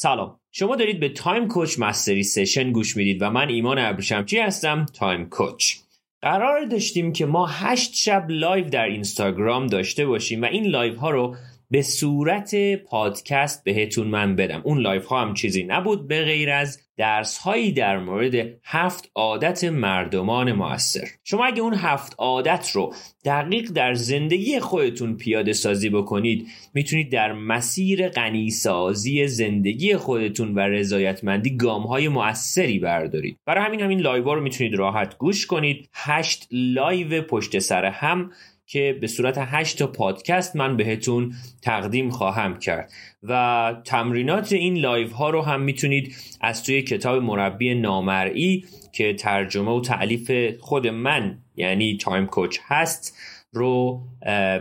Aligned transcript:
سلام. 0.00 0.40
شما 0.52 0.76
دارید 0.76 1.00
به 1.00 1.08
Time 1.08 1.48
Coach 1.48 1.78
Mastery 1.78 2.22
Session 2.22 2.72
گوش 2.72 2.96
می‌دید 2.96 3.22
و 3.22 3.30
من 3.30 3.48
ایمان 3.48 3.78
ابریشمچی 3.78 4.38
هستم؟ 4.38 4.86
Time 4.86 5.28
Coach. 5.28 5.74
قرار 6.22 6.64
داشتیم 6.64 7.12
که 7.12 7.26
ما 7.26 7.46
هشت 7.46 7.94
شب 7.94 8.26
لایو 8.28 8.68
در 8.68 8.84
اینستاگرام 8.84 9.66
داشته 9.66 10.06
باشیم 10.06 10.42
و 10.42 10.44
این 10.44 10.66
لایو 10.66 10.96
ها 10.96 11.10
رو 11.10 11.36
به 11.70 11.82
صورت 11.82 12.54
پادکست 12.74 13.64
بهتون 13.64 14.06
من 14.06 14.36
بدم. 14.36 14.60
اون 14.64 14.78
لایو 14.78 15.06
ها 15.06 15.20
هم 15.20 15.34
چیزی 15.34 15.62
نبود 15.62 16.08
به 16.08 16.24
غیر 16.24 16.50
از 16.50 16.80
درس 16.96 17.38
هایی 17.38 17.72
در 17.72 17.98
مورد 17.98 18.34
هفت 18.64 19.10
عادت 19.14 19.64
مردمان 19.64 20.52
موثر. 20.52 21.08
شما 21.24 21.46
اگه 21.46 21.62
اون 21.62 21.74
هفت 21.74 22.14
عادت 22.18 22.70
رو 22.72 22.94
دقیق 23.24 23.70
در 23.70 23.94
زندگی 23.94 24.60
خودتون 24.60 25.16
پیاده 25.16 25.52
سازی 25.52 25.90
بکنید 25.90 26.46
می‌تونید 26.74 27.12
در 27.12 27.32
مسیر 27.32 28.08
غنی‌سازی 28.08 29.26
زندگی 29.26 29.96
خودتون 29.96 30.54
و 30.54 30.58
رضایتمندی 30.58 31.56
گام 31.56 31.82
های 31.82 32.08
موثری 32.08 32.78
بردارید. 32.78 33.38
برای 33.46 33.64
همین 33.64 33.80
همین 33.80 34.00
لایو 34.00 34.34
رو 34.34 34.40
می‌تونید 34.40 34.74
راحت 34.74 35.18
گوش 35.18 35.46
کنید. 35.46 35.88
هشت 35.94 36.48
لایو 36.50 37.22
پشت 37.22 37.58
سر 37.58 37.84
هم 37.84 38.30
که 38.70 38.98
به 39.00 39.06
صورت 39.06 39.34
8 39.38 39.78
تا 39.78 39.86
پادکست 39.86 40.56
من 40.56 40.76
بهتون 40.76 41.34
تقدیم 41.62 42.10
خواهم 42.10 42.58
کرد. 42.58 42.92
و 43.22 43.74
تمرینات 43.84 44.52
این 44.52 44.78
لایو 44.78 45.10
ها 45.10 45.30
رو 45.30 45.42
هم 45.42 45.60
می‌تونید 45.60 46.14
از 46.40 46.64
توی 46.64 46.82
کتاب 46.82 47.22
مربی 47.22 47.74
نامرئی 47.74 48.64
که 48.92 49.14
ترجمه 49.14 49.70
و 49.70 49.80
تألیف 49.80 50.30
خود 50.60 50.86
من 50.86 51.38
یعنی 51.56 51.96
Time 51.96 52.26
Coach 52.26 52.58
هست 52.66 53.16
رو 53.52 54.02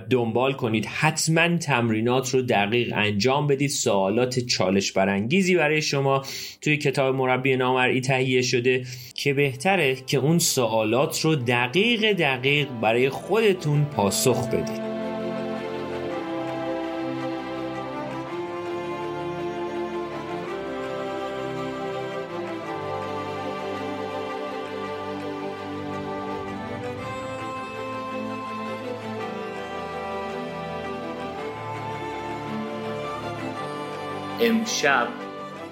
دنبال 0.09 0.53
کنید. 0.53 0.85
حتما 0.85 1.57
تمرینات 1.57 2.33
رو 2.33 2.41
دقیق 2.41 2.93
انجام 2.95 3.47
بدید. 3.47 3.69
سوالات 3.69 4.39
چالش 4.39 4.91
برانگیزی 4.91 5.55
برای 5.55 5.81
شما 5.81 6.23
توی 6.61 6.77
کتاب 6.77 7.15
مربی 7.15 7.55
نامرئی 7.55 8.01
تهیه 8.01 8.41
شده 8.41 8.85
که 9.15 9.33
بهتره 9.33 9.95
که 9.95 10.17
اون 10.17 10.39
سوالات 10.39 11.21
رو 11.21 11.35
دقیق 11.35 12.13
دقیق 12.13 12.67
برای 12.81 13.09
خودتون 13.09 13.85
پاسخ 13.85 14.47
بدید. 14.47 14.96
امشب. 34.47 35.07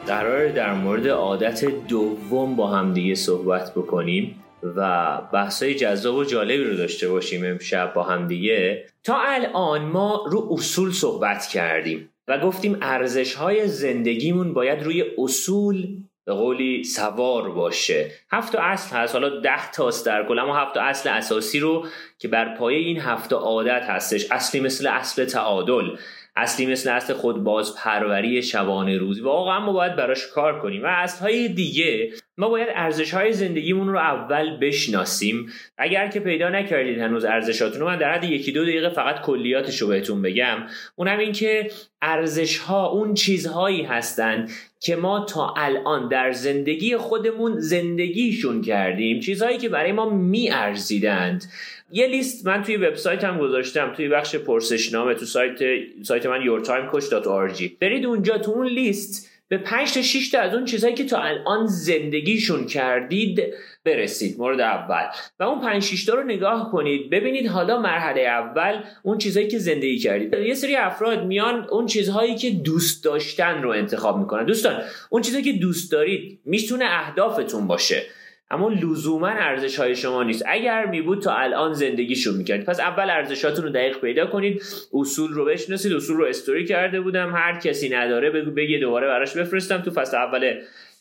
قرار 0.07 0.47
در 0.47 0.73
مورد 0.73 1.07
عادت 1.07 1.65
دوم 1.65 2.55
با 2.55 2.67
همدیگه 2.67 3.15
صحبت 3.15 3.71
بکنیم 3.71 4.43
و 4.75 5.21
بحثای 5.33 5.75
جذاب 5.75 6.15
و 6.15 6.23
جالبی 6.23 6.63
رو 6.63 6.75
داشته 6.75 7.09
باشیم 7.09 7.45
امشب 7.45 7.93
با 7.93 8.03
همدیگه 8.03 8.85
تا 9.03 9.21
الان 9.21 9.81
ما 9.81 10.25
رو 10.27 10.47
اصول 10.51 10.91
صحبت 10.91 11.45
کردیم 11.45 12.09
و 12.27 12.39
گفتیم 12.39 12.77
ارزش 12.81 13.33
های 13.33 13.67
زندگیمون 13.67 14.53
باید 14.53 14.83
روی 14.83 15.03
اصول 15.17 15.87
به 16.25 16.33
قولی 16.33 16.83
سوار 16.83 17.49
باشه. 17.49 18.11
هفت 18.31 18.55
اصل 18.55 18.95
هست 18.95 19.13
حالا 19.13 19.39
ده 19.39 19.71
تاست 19.71 20.05
در 20.05 20.25
کل 20.27 20.39
اما 20.39 20.55
هفت 20.55 20.77
اصل 20.77 21.09
اساسی 21.09 21.59
رو 21.59 21.85
که 22.19 22.27
بر 22.27 22.55
پایه 22.55 22.77
این 22.77 22.99
هفت 22.99 23.33
عادت 23.33 23.83
هستش 23.83 24.31
اصلی 24.31 24.61
مثل 24.61 24.87
اصل 24.87 25.25
تعادل. 25.25 25.95
اصلی 26.35 26.65
مثل 26.65 26.89
اصل 26.89 27.13
خود 27.13 27.43
باز 27.43 27.75
پروری 27.75 28.43
شبانه 28.43 28.97
روزی 28.97 29.21
واقعا 29.21 29.59
ما 29.59 29.73
باید 29.73 29.95
براش 29.95 30.27
کار 30.27 30.61
کنیم. 30.61 30.83
و 30.83 30.87
اصلهای 30.89 31.47
دیگه 31.47 32.11
ما 32.37 32.49
باید 32.49 32.67
ارزش 32.71 33.13
های 33.13 33.33
زندگیمون 33.33 33.87
رو 33.87 33.97
اول 33.97 34.57
بشناسیم. 34.57 35.51
اگر 35.77 36.07
که 36.07 36.19
پیدا 36.19 36.49
نکردید 36.49 36.99
هنوز 36.99 37.25
ارزشاتون 37.25 37.79
رو 37.79 37.87
من 37.87 37.97
در 37.97 38.13
حد 38.13 38.23
یکی 38.23 38.51
دو 38.51 38.63
دقیقه 38.63 38.89
فقط 38.89 39.21
کلیاتش 39.21 39.81
رو 39.81 39.87
بهتون 39.87 40.21
بگم. 40.21 40.57
اون 40.95 41.07
هم 41.07 41.19
این 41.19 41.31
که 41.31 41.71
ارزش 42.01 42.57
ها 42.57 42.87
اون 42.87 43.13
چیزهایی 43.13 43.83
هستند 43.83 44.51
که 44.79 44.95
ما 44.95 45.25
تا 45.25 45.53
الان 45.57 46.07
در 46.07 46.31
زندگی 46.31 46.97
خودمون 46.97 47.59
زندگیشون 47.59 48.61
کردیم. 48.61 49.19
چیزهایی 49.19 49.57
که 49.57 49.69
برای 49.69 49.91
ما 49.91 50.09
میارزیدند. 50.09 51.43
یه 51.91 52.07
لیست 52.07 52.47
من 52.47 52.63
توی 52.63 52.77
وبسایتم 52.77 53.37
گذاشتم 53.37 53.93
توی 53.93 54.07
بخش 54.07 54.35
پرسشنامه 54.35 55.13
تو 55.13 55.25
سایت 55.25 55.59
سایت 56.03 56.25
من 56.25 56.41
yourtimecoach.org 56.41 57.63
برید 57.79 58.05
اونجا 58.05 58.37
تو 58.37 58.51
اون 58.51 58.67
لیست 58.67 59.34
به 59.47 59.57
5 59.57 59.93
تا 59.93 60.01
6 60.01 60.29
تا 60.29 60.39
از 60.39 60.53
اون 60.53 60.65
چیزهایی 60.65 60.95
که 60.95 61.05
تا 61.05 61.21
الان 61.21 61.67
زندگیشون 61.67 62.65
کردید 62.65 63.43
برسید 63.83 64.39
مورد 64.39 64.59
اول. 64.59 65.03
و 65.39 65.43
اون 65.43 65.61
5 65.61 65.83
6 65.83 66.05
تا 66.05 66.13
رو 66.13 66.23
نگاه 66.23 66.71
کنید 66.71 67.09
ببینید 67.09 67.47
حالا 67.47 67.79
مرحله 67.81 68.21
اول 68.21 68.83
اون 69.03 69.17
چیزهایی 69.17 69.49
که 69.49 69.57
زندگی 69.57 69.99
کردید. 69.99 70.33
یه 70.33 70.53
سری 70.53 70.75
افراد 70.75 71.25
میان 71.25 71.67
اون 71.69 71.85
چیزهایی 71.85 72.35
که 72.35 72.49
دوست 72.49 73.03
داشتن 73.03 73.61
رو 73.63 73.69
انتخاب 73.69 74.17
می‌کنن. 74.19 74.45
دوستان 74.45 74.81
اون 75.09 75.21
چیزهایی 75.21 75.53
که 75.53 75.59
دوست 75.59 75.91
دارید 75.91 76.39
می‌تونه 76.45 76.85
اهدافتون 76.85 77.67
باشه. 77.67 78.03
اما 78.51 78.69
لزوما 78.69 79.27
ارزش 79.27 79.79
های 79.79 79.95
شما 79.95 80.23
نیست. 80.23 80.43
اگر 80.47 80.85
می 80.85 81.01
بود 81.01 81.21
تا 81.21 81.33
الان 81.33 81.73
زندگیشون 81.73 82.35
می‌کردید 82.35 82.65
پس 82.65 82.79
اول 82.79 83.09
ارزشاتون 83.09 83.65
رو 83.65 83.71
دقیق 83.71 83.99
پیدا 83.99 84.25
کنید. 84.25 84.61
اصول 84.93 85.31
رو 85.31 85.45
بشناسید. 85.45 85.93
اصول 85.93 86.17
رو 86.17 86.25
استوری 86.25 86.65
کرده 86.65 87.01
بودم. 87.01 87.33
هر 87.35 87.59
کسی 87.59 87.89
نداره 87.89 88.29
بگو 88.29 88.51
بگی 88.51 88.79
دوباره 88.79 89.07
براش 89.07 89.37
بفرستم. 89.37 89.77
تو 89.77 89.91
فصل 89.91 90.17
اول 90.17 90.53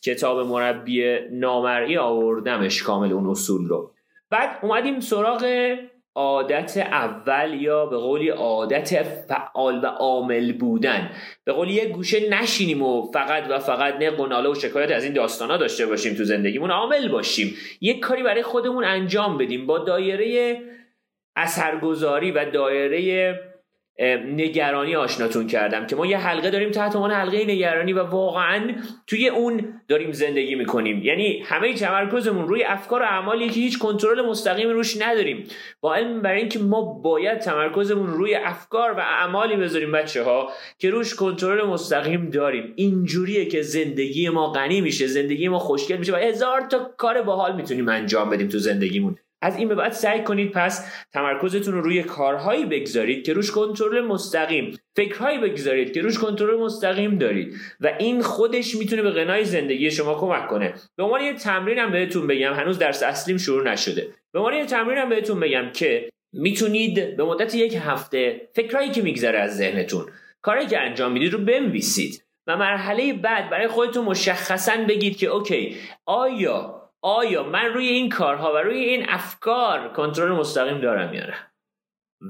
کتاب 0.05 0.47
مربی 0.47 1.19
نامرئی 1.33 1.99
آوردمش 1.99 2.83
کامل 2.83 3.13
اون 3.13 3.27
اصول 3.27 3.69
رو. 3.69 3.91
بعد 4.31 4.59
اومدیم 4.63 5.01
سراغ 5.01 5.45
عادت 6.15 6.77
اول 6.77 7.55
یا 7.55 7.87
به 7.87 7.97
قولی 7.97 8.29
عادت 8.29 9.03
فعال 9.03 9.81
و 9.83 9.87
عامل 9.87 10.53
بودن. 10.53 11.11
به 11.45 11.53
قولی 11.53 11.73
یه 11.73 11.89
گوشه 11.89 12.29
نشینیم 12.29 12.83
و 12.83 13.11
فقط 13.13 13.45
و 13.51 13.59
فقط 13.59 13.95
نه 13.95 14.11
قناله 14.11 14.49
و 14.49 14.55
شکایت 14.55 14.91
از 14.91 15.05
این 15.05 15.13
داستانا 15.13 15.57
داشته 15.57 15.87
باشیم 15.87 16.15
تو 16.15 16.25
زندگیمون. 16.25 16.71
عامل 16.71 17.09
باشیم. 17.09 17.55
یک 17.81 18.01
کاری 18.01 18.23
برای 18.23 18.43
خودمون 18.43 18.85
انجام 18.85 19.39
بدیم. 19.39 19.67
با 19.67 19.79
دایره 19.79 20.61
اثرگذاری 21.37 22.31
و 22.31 22.51
دایره 22.51 23.35
نگرانی 24.37 24.97
آشناتون 24.97 25.47
کردم 25.47 25.87
که 25.87 25.97
ما 25.97 26.07
یه 26.07 26.19
حلقه 26.19 26.51
داریم 26.51 26.71
تحت 26.71 26.97
عنوان 26.97 27.11
حلقه 27.11 27.45
نگرانی 27.45 27.93
و 27.93 28.03
واقعا 28.03 28.75
توی 29.07 29.29
اون 29.29 29.81
داریم 29.89 30.13
زندگی 30.13 30.55
می‌کنیم. 30.55 31.03
یعنی 31.03 31.43
همه 31.47 31.75
تمرکزمون 31.75 32.49
روی 32.49 32.65
افکار 32.65 33.03
و 33.03 33.05
اعمالی 33.05 33.49
که 33.49 33.61
هیچ 33.61 33.79
کنترل 33.79 34.23
مستقیم 34.27 34.71
روش 34.71 35.03
نداریم. 35.03 35.45
با 35.81 35.95
علم 35.95 36.23
بر 36.23 36.33
اینکه 36.33 36.59
ما 36.59 36.83
باید 36.83 37.39
تمرکزمون 37.39 38.07
روی 38.07 38.35
افکار 38.35 38.93
و 38.93 39.01
اعمالی 39.01 39.57
بذاریم 39.57 39.93
بچه 39.93 40.23
ها 40.23 40.53
که 40.79 40.91
روش 40.91 41.15
کنترل 41.15 41.67
مستقیم 41.67 42.31
داریم. 42.31 42.73
اینجوریه 42.77 43.47
که 43.47 43.63
زندگی 43.63 44.29
ما 44.29 44.53
غنی 44.53 44.81
میشه 44.81 45.07
زندگی 45.07 45.49
ما 45.49 45.59
خوشگل 45.59 45.97
میشه 45.97 46.13
و 46.13 46.17
هزار 46.17 46.61
تا 46.61 46.91
کار 46.97 47.23
باحال 47.23 47.57
می‌تونیم 47.57 47.89
انجام 47.89 48.31
بدیم 48.31 48.49
تو 48.49 48.59
زندگیمون. 48.59 49.17
از 49.45 49.57
این 49.57 49.69
به 49.69 49.75
بعد 49.75 49.93
سعی 49.93 50.23
کنید 50.23 50.53
پس 50.53 50.91
تمرکزتون 51.13 51.75
رو 51.75 51.81
روی 51.81 52.03
کارهایی 52.03 52.67
بگذارید 52.67 53.27
که 53.27 53.33
روش 53.33 53.51
کنترل 53.51 54.01
مستقیم. 54.01 54.79
فکرهایی 54.97 55.39
بگذارید 55.39 55.93
که 55.93 56.03
روش 56.03 56.19
کنترل 56.19 56.57
مستقیم 56.61 57.19
دارید. 57.19 57.55
و 57.81 57.93
این 57.99 58.23
خودش 58.23 58.75
می‌تونه 58.75 59.03
به 59.03 59.11
غنای 59.11 59.45
زندگی 59.45 59.91
شما 59.91 60.15
کمک 60.15 60.49
کنه. 60.49 60.75
به 60.97 61.03
عنوان 61.03 61.21
یه 61.21 61.35
تمرینم 61.35 61.93
بهتون 61.93 62.27
بگم 62.27 62.53
هنوز 62.53 62.79
درس 62.79 63.03
اصلیم 63.03 63.37
شروع 63.37 63.71
نشده. 63.73 64.09
به 64.33 64.39
عنوان 64.39 64.55
یه 64.55 64.67
تمرینم 64.67 65.09
بهتون 65.09 65.41
بگم 65.41 65.71
که 65.73 66.09
می‌تونید 66.33 67.17
به 67.17 67.25
مدت 67.25 67.55
یک 67.55 67.79
هفته 67.81 68.49
فکرهایی 68.55 68.91
که 68.91 69.03
میگذره 69.03 69.39
از 69.39 69.57
ذهنتون 69.57 70.07
کاری 70.43 70.67
که 70.67 70.81
انجام 70.81 71.13
می‌دید 71.13 71.33
رو 71.33 71.39
بنویسید. 71.39 72.25
و 72.47 72.57
مرحله 72.57 73.13
بعد 73.13 73.51
برای 73.51 73.69
خودتون 73.69 74.05
مشخصا 74.05 74.73
بگید 74.89 75.17
که 75.17 75.27
اوکی 75.27 75.77
آیا 76.07 76.84
آیا 77.07 77.43
من 77.43 77.65
روی 77.65 77.89
این 77.89 78.09
کارها 78.09 78.53
و 78.53 78.57
روی 78.57 78.79
این 78.79 79.05
افکار 79.09 79.93
کنترل 79.93 80.33
مستقیم 80.33 80.81
دارم 80.81 81.15
یا 81.15 81.27
نه؟ 81.27 81.37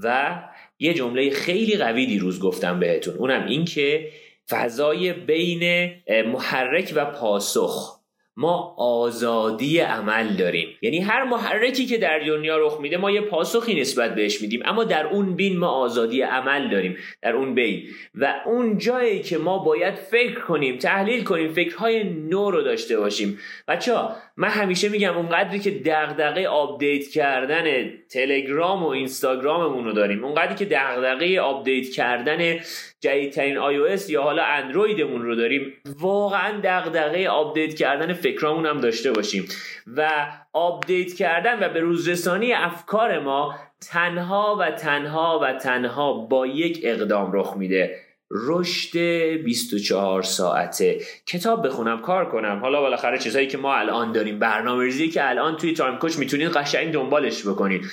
و 0.02 0.38
یه 0.78 0.94
جمله 0.94 1.30
خیلی 1.30 1.76
قوی 1.76 2.06
دیروز 2.06 2.40
گفتم 2.40 2.80
بهتون 2.80 3.14
اونم 3.14 3.46
این 3.46 3.64
که 3.64 4.10
فضای 4.50 5.12
بین 5.12 5.92
محرک 6.26 6.92
و 6.96 7.04
پاسخ. 7.04 8.04
ما 8.36 8.74
آزادی 8.78 9.78
عمل 9.80 10.36
داریم. 10.36 10.68
یعنی 10.82 11.00
هر 11.00 11.24
محرکی 11.24 11.86
که 11.86 11.98
در 11.98 12.18
دنیا 12.18 12.58
رخ 12.58 12.80
میده 12.80 12.96
ما 12.96 13.10
یه 13.10 13.20
پاسخی 13.20 13.80
نسبت 13.80 14.14
بهش 14.14 14.42
میدیم. 14.42 14.62
اما 14.64 14.84
در 14.84 15.06
اون 15.06 15.36
بین 15.36 15.58
ما 15.58 15.68
آزادی 15.68 16.22
عمل 16.22 16.70
داریم 16.70 16.96
در 17.22 17.32
اون 17.36 17.54
بین. 17.54 17.82
و 18.14 18.34
اون 18.46 18.78
جایی 18.78 19.22
که 19.22 19.38
ما 19.38 19.58
باید 19.58 19.94
فکر 19.94 20.40
کنیم 20.40 20.78
تحلیل 20.78 21.24
کنیم 21.24 21.52
فکرهای 21.52 22.04
نو 22.04 22.50
رو 22.50 22.62
داشته 22.62 22.96
باشیم. 22.96 23.38
بچه 23.68 23.89
ها 23.89 23.94
من 24.36 24.48
همیشه 24.48 24.88
میگم 24.88 25.16
اونقدری 25.16 25.58
که 25.58 25.70
دغدغه 25.70 26.48
آپدیت 26.48 27.08
کردن 27.08 27.90
تلگرام 28.08 28.82
و 28.82 28.86
اینستاگراممون 28.86 29.84
رو 29.84 29.92
داریم 29.92 30.24
اونقدری 30.24 30.54
که 30.54 30.64
دغدغه 30.64 31.40
آپدیت 31.40 31.90
کردن 31.90 32.58
جدیدترین 33.00 33.58
iOS 33.58 34.10
یا 34.10 34.22
حالا 34.22 34.44
اندرویدمون 34.44 35.22
رو 35.22 35.34
داریم 35.34 35.72
واقعا 36.00 36.60
دغدغه 36.64 37.28
آپدیت 37.28 37.74
کردن 37.74 38.12
فکرامون 38.12 38.66
هم 38.66 38.80
داشته 38.80 39.12
باشیم 39.12 39.48
و 39.96 40.26
آپدیت 40.52 41.14
کردن 41.14 41.66
و 41.66 41.68
به 41.68 41.80
روزرسانی 41.80 42.52
افکار 42.52 43.18
ما 43.18 43.54
تنها 43.90 44.56
و 44.60 44.70
تنها 44.70 45.40
و 45.42 45.52
تنها 45.52 46.12
با 46.12 46.46
یک 46.46 46.80
اقدام 46.82 47.32
رخ 47.32 47.54
میده. 47.56 48.03
رشد 48.34 48.98
24 49.44 50.22
ساعته. 50.22 51.00
کتاب 51.26 51.66
بخونم 51.66 52.00
کار 52.00 52.30
کنم. 52.30 52.58
حالا 52.62 52.80
بالاخره 52.80 53.18
چیزهایی 53.18 53.48
که 53.48 53.58
ما 53.58 53.74
الان 53.74 54.12
داریم 54.12 54.38
برنامه 54.38 54.84
ریزی 54.84 55.08
که 55.08 55.28
الان 55.28 55.56
توی 55.56 55.72
تایم 55.72 55.96
کوچ 55.96 56.18
می‌تونید 56.18 56.48
قشنگ 56.48 56.92
دنبالش 56.92 57.46
بکنید. 57.46 57.84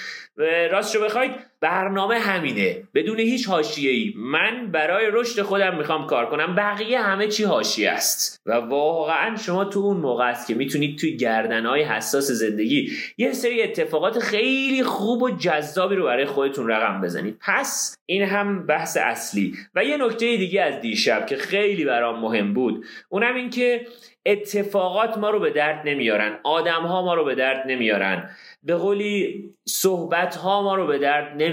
راست 0.71 0.95
رو 0.95 1.01
بخواید 1.01 1.50
برنامه 1.61 2.15
همینه. 2.15 2.83
بدون 2.93 3.19
هیچ 3.19 3.49
ای 3.77 4.13
من 4.17 4.71
برای 4.71 5.07
رشد 5.11 5.41
خودم 5.41 5.77
می‌خوام 5.77 6.07
کار 6.07 6.25
کنم. 6.25 6.55
بقیه 6.55 7.01
همه 7.01 7.27
چی 7.27 7.43
حاشیه 7.43 7.89
است. 7.89 8.41
و 8.45 8.51
واقعا 8.51 9.35
شما 9.35 9.65
تو 9.65 9.79
اون 9.79 9.97
موقع 9.97 10.29
است 10.29 10.47
که 10.47 10.53
می‌تونید 10.53 10.97
توی 10.97 11.17
گردنهای 11.17 11.83
حساس 11.83 12.31
زندگی 12.31 12.91
یه 13.17 13.33
سری 13.33 13.63
اتفاقات 13.63 14.19
خیلی 14.19 14.83
خوب 14.83 15.21
و 15.21 15.29
جذابی 15.29 15.95
رو 15.95 16.05
برای 16.05 16.25
خودتون 16.25 16.67
رقم 16.67 17.01
بزنید. 17.01 17.37
پس 17.41 17.95
این 18.05 18.23
هم 18.23 18.65
بحث 18.65 18.97
اصلی. 18.97 19.53
و 19.75 19.83
یه 19.83 19.97
نکته 19.97 20.37
دیگه 20.37 20.61
از 20.61 20.81
دیشب 20.81 21.25
که 21.25 21.35
خیلی 21.35 21.85
برام 21.85 22.19
مهم 22.19 22.53
بود. 22.53 22.85
اونم 23.09 23.35
این 23.35 23.49
که 23.49 23.87
اتفاقات 24.25 25.17
ما 25.17 25.29
رو 25.29 25.39
به 25.39 25.49
درد 25.49 25.81
نمیارن. 25.85 26.39
آدم 26.43 26.81
ها 26.81 27.01
ما 27.01 27.13
رو 27.13 27.25
به 27.25 27.35
درد 27.35 27.63
نمیارن. 27.67 28.29
به 28.63 28.75
قولی 28.75 29.43
صحبت 29.67 30.35
ها 30.35 30.63
ما 30.63 30.75
رو 30.75 30.87
به 30.87 30.97
درد 30.97 31.33
نمیارن 31.33 31.50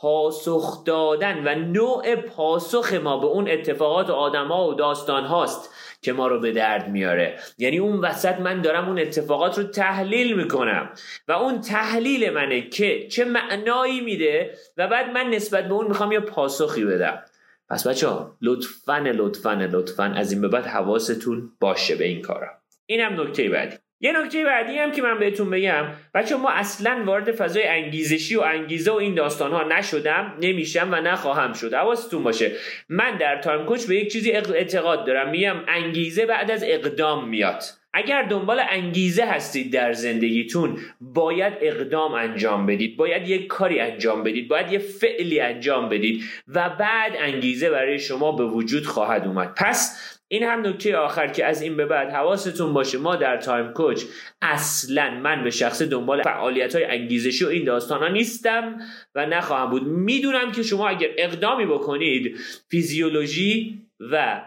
پاسخ 0.00 0.84
دادن 0.84 1.42
و 1.44 1.54
نوع 1.54 2.14
پاسخ 2.16 2.92
ما 2.92 3.18
به 3.18 3.26
اون 3.26 3.50
اتفاقات 3.50 4.10
و 4.10 4.12
آدم 4.12 4.48
ها 4.48 4.68
و 4.68 4.74
داستان 4.74 5.24
هاست 5.24 5.74
که 6.02 6.12
ما 6.12 6.26
رو 6.26 6.40
به 6.40 6.52
درد 6.52 6.88
میاره. 6.88 7.38
یعنی 7.58 7.78
اون 7.78 8.00
وسط 8.00 8.38
من 8.38 8.60
دارم 8.60 8.88
اون 8.88 8.98
اتفاقات 8.98 9.58
رو 9.58 9.64
تحلیل 9.64 10.36
می‌کنم 10.36 10.90
و 11.28 11.32
اون 11.32 11.60
تحلیل 11.60 12.30
منه 12.30 12.68
که 12.68 13.08
چه 13.08 13.24
معنایی 13.24 14.00
میده 14.00 14.54
و 14.76 14.88
بعد 14.88 15.10
من 15.10 15.26
نسبت 15.26 15.68
به 15.68 15.74
اون 15.74 15.86
می‌خوام 15.86 16.12
یه 16.12 16.20
پاسخی 16.20 16.84
بدم. 16.84 17.22
پس 17.70 17.86
بچه 17.86 18.08
ها 18.08 18.36
لطفا 18.42 18.98
لطفا 18.98 19.52
لطفا 19.52 20.04
از 20.04 20.32
این 20.32 20.40
به 20.40 20.48
بعد 20.48 20.66
حواستون 20.66 21.52
باشه 21.60 21.96
به 21.96 22.04
این 22.04 22.22
کارا. 22.22 22.48
اینم 22.86 23.20
نکته 23.20 23.48
بعدی. 23.48 23.76
یه 24.00 24.12
نکته 24.12 24.44
بعدی 24.44 24.78
هم 24.78 24.92
که 24.92 25.02
من 25.02 25.18
بهتون 25.18 25.50
بگم 25.50 25.84
بچه 26.14 26.32
ها 26.32 26.36
ما 26.36 26.50
اصلا 26.50 27.02
وارد 27.06 27.32
فضای 27.32 27.66
انگیزشی 27.66 28.36
و 28.36 28.40
انگیزه 28.40 28.90
و 28.90 28.94
این 28.94 29.14
داستان 29.14 29.52
ها 29.52 29.62
نشدم 29.62 30.34
نمیشم 30.40 30.88
و 30.92 30.94
نخواهم 30.94 31.52
شد. 31.52 31.74
حواستون 31.74 32.22
باشه. 32.22 32.52
من 32.88 33.16
در 33.16 33.40
Time 33.40 33.66
Coach 33.66 33.86
به 33.86 33.96
یک 33.96 34.12
چیزی 34.12 34.30
اعتقاد 34.32 35.06
دارم. 35.06 35.30
میگم 35.30 35.56
انگیزه 35.68 36.26
بعد 36.26 36.50
از 36.50 36.64
اقدام 36.66 37.28
میاد. 37.28 37.62
اگر 37.92 38.22
دنبال 38.22 38.62
انگیزه 38.70 39.24
هستید 39.24 39.72
در 39.72 39.92
زندگیتون 39.92 40.78
باید 41.00 41.52
اقدام 41.60 42.12
انجام 42.12 42.66
بدید. 42.66 42.96
باید 42.96 43.28
یک 43.28 43.46
کاری 43.46 43.80
انجام 43.80 44.22
بدید. 44.22 44.48
باید 44.48 44.72
یه 44.72 44.78
فعلی 44.78 45.40
انجام 45.40 45.88
بدید 45.88 46.24
و 46.48 46.70
بعد 46.70 47.12
انگیزه 47.18 47.70
برای 47.70 47.98
شما 47.98 48.32
به 48.32 48.44
وجود 48.44 48.86
خواهد 48.86 49.26
اومد. 49.26 49.54
پس 49.56 50.17
این 50.28 50.42
هم 50.42 50.66
نکته 50.66 50.96
آخر 50.96 51.26
که 51.26 51.44
از 51.46 51.62
این 51.62 51.76
به 51.76 51.86
بعد 51.86 52.10
حواستون 52.10 52.74
باشه 52.74 52.98
ما 52.98 53.16
در 53.16 53.36
Time 53.36 53.72
Coach 53.72 54.04
اصلا 54.42 55.10
من 55.10 55.44
به 55.44 55.50
شخص 55.50 55.82
دنبال 55.82 56.22
فعالیت 56.22 56.74
های 56.74 56.84
انگیزشی 56.84 57.44
و 57.44 57.48
این 57.48 57.64
داستان 57.64 58.00
ها 58.00 58.08
نیستم 58.08 58.78
و 59.14 59.26
نخواهم 59.26 59.70
بود. 59.70 59.86
می‌دونم 59.86 60.52
که 60.52 60.62
شما 60.62 60.88
اگر 60.88 61.08
اقدامی 61.18 61.66
بکنید 61.66 62.38
فیزیولوژی 62.70 63.82
و 64.00 64.42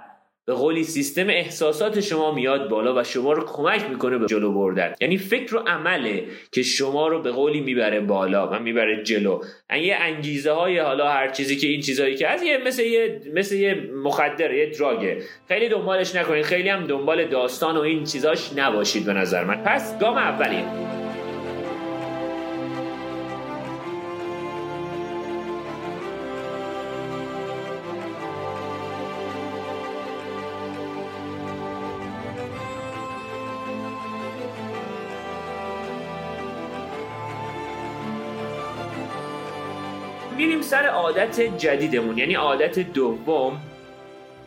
به 0.46 0.54
قولی 0.54 0.84
سیستم 0.84 1.30
احساسات 1.30 2.00
شما 2.00 2.34
میاد 2.34 2.70
بالا 2.70 2.96
و 2.96 3.04
شما 3.04 3.34
رو 3.34 3.46
کمک 3.46 3.90
می‌کنه 3.90 4.18
به 4.18 4.26
جلو 4.26 4.54
بردن. 4.54 4.94
یعنی 5.02 5.18
فکر 5.18 5.56
و 5.56 5.60
عمله 5.60 6.24
که 6.52 6.64
شما 6.64 7.08
رو 7.08 7.22
به 7.22 7.32
قولی 7.32 7.62
می‌بره 7.62 8.00
بالا 8.00 8.48
و 8.48 8.60
می‌بره 8.60 9.04
جلو. 9.04 9.42
یه 9.82 9.96
انگیزه 10.00 10.52
های 10.52 10.80
حالا 10.80 11.10
هر 11.10 11.28
چیزی 11.28 11.58
که 11.58 11.68
این 11.68 11.82
چیزهایی 11.82 12.16
که 12.16 12.28
از 12.28 12.44
یه 12.44 12.58
مثل 12.58 12.84
یه 12.84 13.22
مثل 13.34 13.56
یه 13.56 13.90
مخدر 14.04 14.54
یه 14.54 14.66
دراگه 14.66 15.18
خیلی 15.48 15.70
دنبالش 15.70 16.16
نکنید 16.16 16.46
خیلی 16.46 16.70
هم 16.70 16.88
دنبال 16.88 17.26
داستان 17.26 17.78
و 17.78 17.82
این 17.82 18.04
چیزاش 18.04 18.54
نباشید 18.56 19.06
به 19.06 19.14
نظر 19.14 19.44
من. 19.44 19.64
پس 19.64 20.00
گام 20.00 20.18
اولیه. 20.18 21.01
سر 40.72 40.86
عادت 40.86 41.58
جدیدمون 41.58 42.18
یعنی 42.18 42.34
عادت 42.34 42.80
دوم 42.80 43.62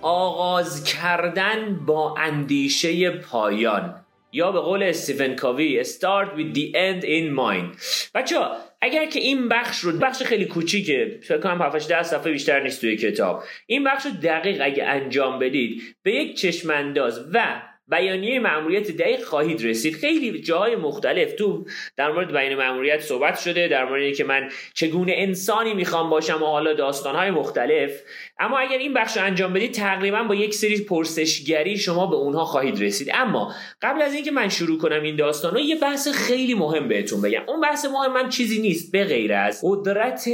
آغاز 0.03 0.85
کردن 0.85 1.81
با 1.87 2.15
اندیشه 2.19 3.11
پایان. 3.11 4.05
یا 4.32 4.53
به 4.53 4.61
قول 4.61 4.82
استیفن 4.82 5.35
کاوی 5.35 5.85
start 5.85 6.29
with 6.37 6.56
the 6.56 6.73
end 6.73 7.05
in 7.05 7.38
mind. 7.38 7.79
بچه 8.15 8.37
اگر 8.81 9.06
که 9.06 9.21
این 9.21 9.49
بخش 9.49 9.79
رو 9.79 9.93
بخش 9.99 10.23
خیلی 10.23 10.44
کوچیکه 10.44 11.21
فکر 11.23 11.38
کنم 11.38 11.62
7 11.62 11.88
10 11.88 12.03
صفحه 12.03 12.32
بیشتر 12.32 12.62
نیست 12.62 12.81
توی 12.81 12.97
کتاب. 12.97 13.43
این 13.67 13.85
بخش 13.85 14.06
رو 14.06 14.11
دقیق 14.23 14.62
اگه 14.65 14.85
انجام 14.85 15.38
بدید 15.38 15.97
به 16.03 16.15
یک 16.15 16.37
چشم 16.37 16.71
انداز 16.71 17.21
و 17.32 17.62
بیانیه 17.88 18.40
مأموریت 18.40 18.90
دقیق 18.90 19.25
خواهید 19.25 19.64
رسید. 19.64 19.94
خیلی 19.94 20.40
جاهای 20.40 20.76
مختلف 20.76 21.32
تو 21.32 21.64
در 21.96 22.12
مورد 22.12 22.32
بیان 22.32 22.54
مأموریت 22.54 23.00
صحبت 23.00 23.38
شده 23.38 23.69
در 23.69 23.84
مورد 23.84 24.14
که 24.14 24.25
من 24.25 24.48
چگونه 24.75 25.12
انسانی 25.16 25.75
می‌خوام 25.75 26.10
باشم 26.10 26.42
و 26.42 26.46
حالا 26.46 26.72
داستانهای 26.72 27.31
مختلف. 27.31 28.00
اما 28.38 28.58
اگر 28.58 28.78
این 28.78 28.94
بخش 28.94 29.16
رو 29.16 29.25
انجام 29.25 29.52
بدید 29.52 29.72
تقریبا 29.72 30.22
با 30.22 30.34
یک 30.34 30.54
سری 30.54 30.81
پرسشگری 30.81 31.78
شما 31.78 32.06
به 32.06 32.16
اونها 32.16 32.44
خواهید 32.44 32.82
رسید. 32.82 33.10
اما 33.14 33.54
قبل 33.82 34.02
از 34.02 34.14
اینکه 34.14 34.30
من 34.30 34.48
شروع 34.48 34.78
کنم 34.78 35.02
این 35.02 35.16
داستان 35.16 35.58
یه 35.58 35.76
بحث 35.76 36.08
خیلی 36.08 36.54
مهم 36.54 36.88
بهتون 36.88 37.22
بگم. 37.22 37.42
اون 37.48 37.60
بحث 37.60 37.84
مهم 37.84 38.12
من 38.12 38.28
چیزی 38.28 38.60
نیست 38.60 38.92
به 38.92 39.04
غیر 39.04 39.32
از 39.32 39.60
قدرت 39.64 40.28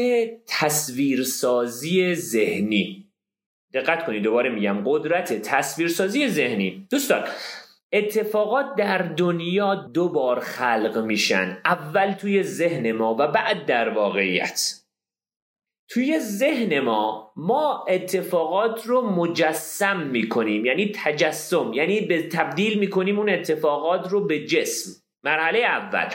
تصویرسازی 0.46 2.14
ذهنی. 2.14 3.09
دقت 3.74 4.06
کنید 4.06 4.22
دوباره 4.22 4.50
میگم 4.50 4.82
قدرت 4.86 5.32
تصویرسازی 5.32 6.28
ذهنی. 6.28 6.86
دوستان 6.90 7.24
اتفاقات 7.92 8.66
در 8.76 8.98
دنیا 8.98 9.74
دو 9.74 10.08
بار 10.08 10.40
خلق 10.40 10.98
میشن. 10.98 11.58
اول 11.64 12.12
توی 12.12 12.42
ذهن 12.42 12.92
ما 12.92 13.16
و 13.18 13.28
بعد 13.28 13.66
در 13.66 13.88
واقعیت. 13.88 14.74
توی 15.88 16.18
ذهن 16.18 16.80
ما 16.80 17.32
ما 17.36 17.84
اتفاقات 17.88 18.86
رو 18.86 19.10
مجسم 19.10 20.00
می‌کنیم 20.00 20.64
یعنی 20.64 20.92
تجسم 20.94 21.72
یعنی 21.72 22.00
به 22.00 22.22
تبدیل 22.22 22.78
می‌کنیم 22.78 23.18
اون 23.18 23.30
اتفاقات 23.30 24.08
رو 24.08 24.26
به 24.26 24.46
جسم. 24.46 24.90
مرحله 25.24 25.58
اول. 25.58 26.08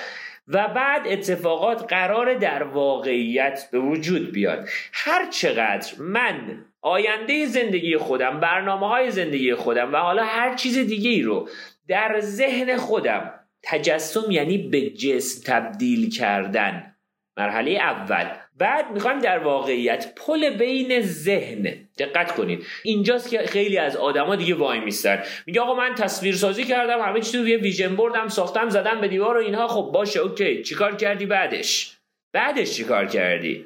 و 0.47 0.67
بعد 0.67 1.07
اتفاقات 1.07 1.93
قرار 1.93 2.33
در 2.33 2.63
واقعیت 2.63 3.69
به 3.71 3.79
وجود 3.79 4.31
بیاد. 4.31 4.67
هر 4.93 5.29
چقدر 5.29 5.93
من 6.00 6.65
آینده 6.86 7.46
زندگی 7.46 7.98
خودم 7.98 8.39
برنامه 8.39 8.88
های 8.88 9.12
زندگی 9.12 9.56
خودم 9.56 9.94
و 9.94 9.98
حالا 9.98 10.24
هر 10.24 10.56
چیز 10.56 10.77
دیگه 10.77 11.10
ای 11.10 11.22
رو 11.22 11.50
در 11.88 12.20
ذهن 12.20 12.77
خودم 12.77 13.34
تجسم 13.63 14.32
یعنی 14.32 14.58
به 14.58 14.89
جسم 14.89 15.44
تبدیل 15.46 16.10
کردن. 16.10 16.96
مرحله 17.38 17.72
اول. 17.72 18.25
بعد 18.58 18.92
می‌خوایم 18.92 19.20
در 19.20 19.38
واقعیت 19.38 20.13
پل 20.15 20.50
بین 20.50 21.01
ذهن. 21.01 21.89
دقت 21.98 22.32
کنید. 22.36 22.65
اینجاست 22.84 23.30
که 23.30 23.38
خیلی 23.38 23.77
از 23.77 23.96
آدما 23.96 24.36
دیگه 24.36 24.56
وای 24.56 24.80
میستن. 24.80 25.24
میگه 25.46 25.62
آقا 25.62 25.74
من 25.74 25.96
تصویر 25.96 26.36
سازی 26.36 26.63
کردم 26.63 27.00
همه 27.00 27.22
چیز 27.22 27.36
رو 27.36 27.48
یه 27.48 27.58
ویژن 27.58 27.96
بردم 27.96 28.27
ساختم 28.27 28.70
زدم 28.70 29.01
به 29.01 29.08
دیوار 29.08 29.38
و 29.38 29.39
اینها. 29.39 29.68
خب 29.68 29.92
باشه 29.94 30.20
اوکی. 30.20 30.63
چیکار 30.63 30.96
کردی 30.96 31.25
بعدش؟ 31.25 31.98
بعدش 32.34 32.72
چیکار 32.72 33.06
کردی؟ 33.06 33.65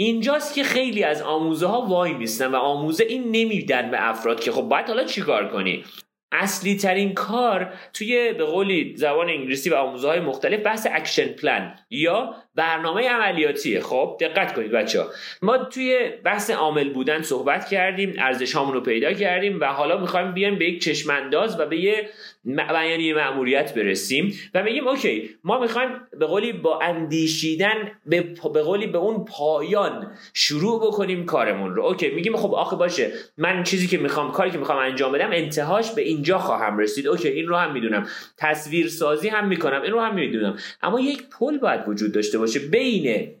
اینجاست 0.00 0.54
که 0.54 0.62
خیلی 0.62 1.04
از 1.04 1.22
آموزه 1.22 1.66
ها 1.66 1.80
وای 1.80 2.12
میستن 2.12 2.46
و 2.46 2.56
آموزه 2.56 3.04
این 3.04 3.24
نمیدن 3.24 3.90
به 3.90 4.08
افراد 4.08 4.40
که 4.40 4.52
خب 4.52 4.62
باید 4.62 4.86
حالا 4.86 5.04
چیکار 5.04 5.48
کنی؟ 5.48 5.84
اصلی 6.32 6.76
ترین 6.76 7.14
کار 7.14 7.72
توی 7.92 8.32
به 8.32 8.44
قولی 8.44 8.96
زبان 8.96 9.28
انگلیسی 9.28 9.70
و 9.70 9.74
آموزه 9.74 10.08
های 10.08 10.20
مختلف 10.20 10.60
بحث 10.60 10.86
action 10.92 11.26
plan 11.28 11.74
یا 11.90 12.34
برنامه 12.54 13.08
عملیاتیه. 13.08 13.80
خب 13.80 14.16
دقت 14.20 14.54
کنید 14.54 14.70
بچه 14.70 15.02
ها 15.02 15.08
ما 15.42 15.58
توی 15.58 16.10
بحث 16.24 16.50
عامل 16.50 16.92
بودن 16.92 17.22
صحبت 17.22 17.68
کردیم 17.68 18.14
ارزش 18.18 18.54
رو 18.54 18.80
پیدا 18.80 19.12
کردیم 19.12 19.60
و 19.60 19.64
حالا 19.64 20.00
می‌خوایم 20.00 20.32
بیایم 20.32 20.58
به 20.58 20.64
یک 20.64 20.82
چشم‌انداز 20.82 21.60
و 21.60 21.66
به 21.66 21.80
یه 21.80 22.08
بیانیه 22.44 23.14
مأموریت 23.14 23.74
برسیم 23.74 24.34
و 24.54 24.62
بگیم 24.62 24.88
OK 24.88 25.30
ما 25.44 25.60
می‌خوایم 25.60 25.88
به 26.18 26.26
قولی 26.26 26.52
با 26.52 26.80
اندیشیدن 26.80 27.92
به, 28.06 28.34
به 28.54 28.62
قولی 28.62 28.86
به 28.86 28.98
اون 28.98 29.24
پایان 29.24 30.12
شروع 30.34 30.86
بکنیم 30.86 31.24
کارمون 31.24 31.74
رو. 31.74 31.84
OK 31.84 32.10
میگیم 32.10 32.36
خب 32.36 32.54
آخه 32.54 32.76
باشه 32.76 33.12
من 33.36 33.62
چیزی 33.62 33.86
که 33.86 33.98
می‌خوام 33.98 34.32
کاری 34.32 34.50
که 34.50 34.58
می‌خوام 34.58 34.78
انجام 34.78 35.12
بدم 35.12 35.30
انتهاش 35.32 35.90
به 35.90 36.02
اینجا 36.02 36.38
خواهم 36.38 36.78
رسید. 36.78 37.08
OK 37.08 37.28
این 37.28 37.46
رو 37.46 37.56
هم 37.56 37.72
می‌دونم. 37.72 38.06
تصویر 38.36 38.88
سازی 38.88 39.28
هم 39.28 39.48
می‌کنم 39.48 39.82
این 39.82 39.92
رو 39.92 40.00
هم 40.00 40.14
می‌دونم. 40.14 40.56
اما 40.82 41.00
یک 41.00 41.22
پل 41.38 41.58
باید 41.58 41.88
وجود 41.88 42.12
داشته 42.12 42.38
باشه 42.38 42.58
بین 42.58 43.34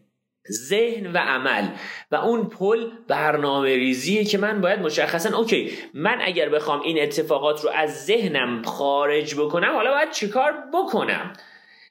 ذهن 0.50 1.12
و 1.12 1.18
عمل. 1.18 1.68
و 2.10 2.16
اون 2.16 2.48
پل 2.48 2.90
برنامه 3.08 3.76
ریزیه 3.76 4.24
که 4.24 4.38
من 4.38 4.60
باید 4.60 4.80
مشخصا 4.80 5.38
اوکی 5.38 5.72
من 5.94 6.18
اگر 6.20 6.48
بخوام 6.48 6.80
این 6.80 7.02
اتفاقات 7.02 7.64
رو 7.64 7.70
از 7.70 8.06
ذهنم 8.06 8.62
خارج 8.62 9.34
بکنم 9.34 9.74
حالا 9.74 9.90
باید 9.90 10.10
چیکار 10.10 10.54
بکنم؟ 10.74 11.32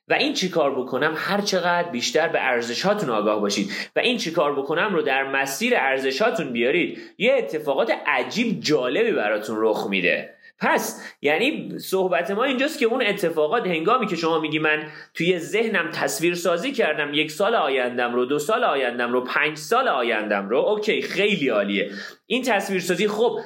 و 0.10 0.14
این 0.14 0.34
چیکار 0.34 0.80
بکنم؟ 0.80 1.14
هر 1.18 1.42
چقدر 1.42 1.90
بیشتر 1.90 2.28
به 2.28 2.40
ارزشاتون 2.42 3.10
آگاه 3.10 3.42
باشید. 3.42 3.72
و 3.96 4.00
این 4.00 4.18
چیکار 4.18 4.56
بکنم 4.60 4.94
رو 4.94 5.02
در 5.02 5.24
مسیر 5.24 5.74
ارزشاتون 5.76 6.54
بیارید. 6.54 7.00
یه 7.18 7.34
اتفاقات 7.34 7.92
عجیب 8.06 8.60
جالبی 8.60 9.12
براتون 9.12 9.56
رخ 9.60 9.88
میده. 9.90 10.37
پس 10.60 11.04
یعنی 11.22 11.80
صحبت 11.80 12.32
ما 12.32 12.44
اینجاست 12.44 12.80
که 12.80 12.86
اون 12.86 13.02
اتفاقات 13.02 13.68
هنگامی 13.68 14.08
که 14.08 14.16
شما 14.16 14.40
میگی 14.40 14.60
من 14.60 14.84
توی 15.14 15.40
ذهنم 15.40 15.90
تصویر 15.92 16.36
سازی 16.36 16.72
کردم 16.72 17.14
یک 17.14 17.32
سال 17.32 17.56
آیندم 17.56 18.14
رو 18.14 18.26
دو 18.26 18.40
سال 18.40 18.64
آیندم 18.64 19.14
رو 19.14 19.22
پنج 19.22 19.58
سال 19.58 19.88
آیندم 19.88 20.50
رو 20.50 20.58
OK 20.58 21.02
خیلی 21.02 21.50
عالیه. 21.50 21.92
این 22.26 22.44
تصویر 22.44 22.82
سازی 22.82 23.08
خب 23.08 23.40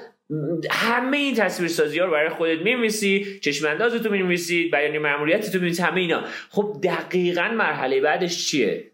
همه 0.71 1.17
این 1.17 1.35
تصویر 1.35 1.69
سازی 1.69 1.99
ها 1.99 2.05
رو 2.05 2.11
برای 2.11 2.29
خودت 2.29 2.61
می‌نویسی 2.61 3.39
چشم 3.39 3.67
انداز 3.67 3.93
تو 3.93 4.09
می‌نویسی 4.09 4.69
بیانیه 4.69 4.97
مأموریت 4.97 5.51
تو 5.51 5.59
می‌نویسی 5.59 5.81
همه 5.81 6.01
اینا. 6.01 6.23
خب 6.49 6.75
دقیقا 6.83 7.47
مرحله 7.47 8.01
بعدش 8.01 8.47
چیه؟ 8.47 8.91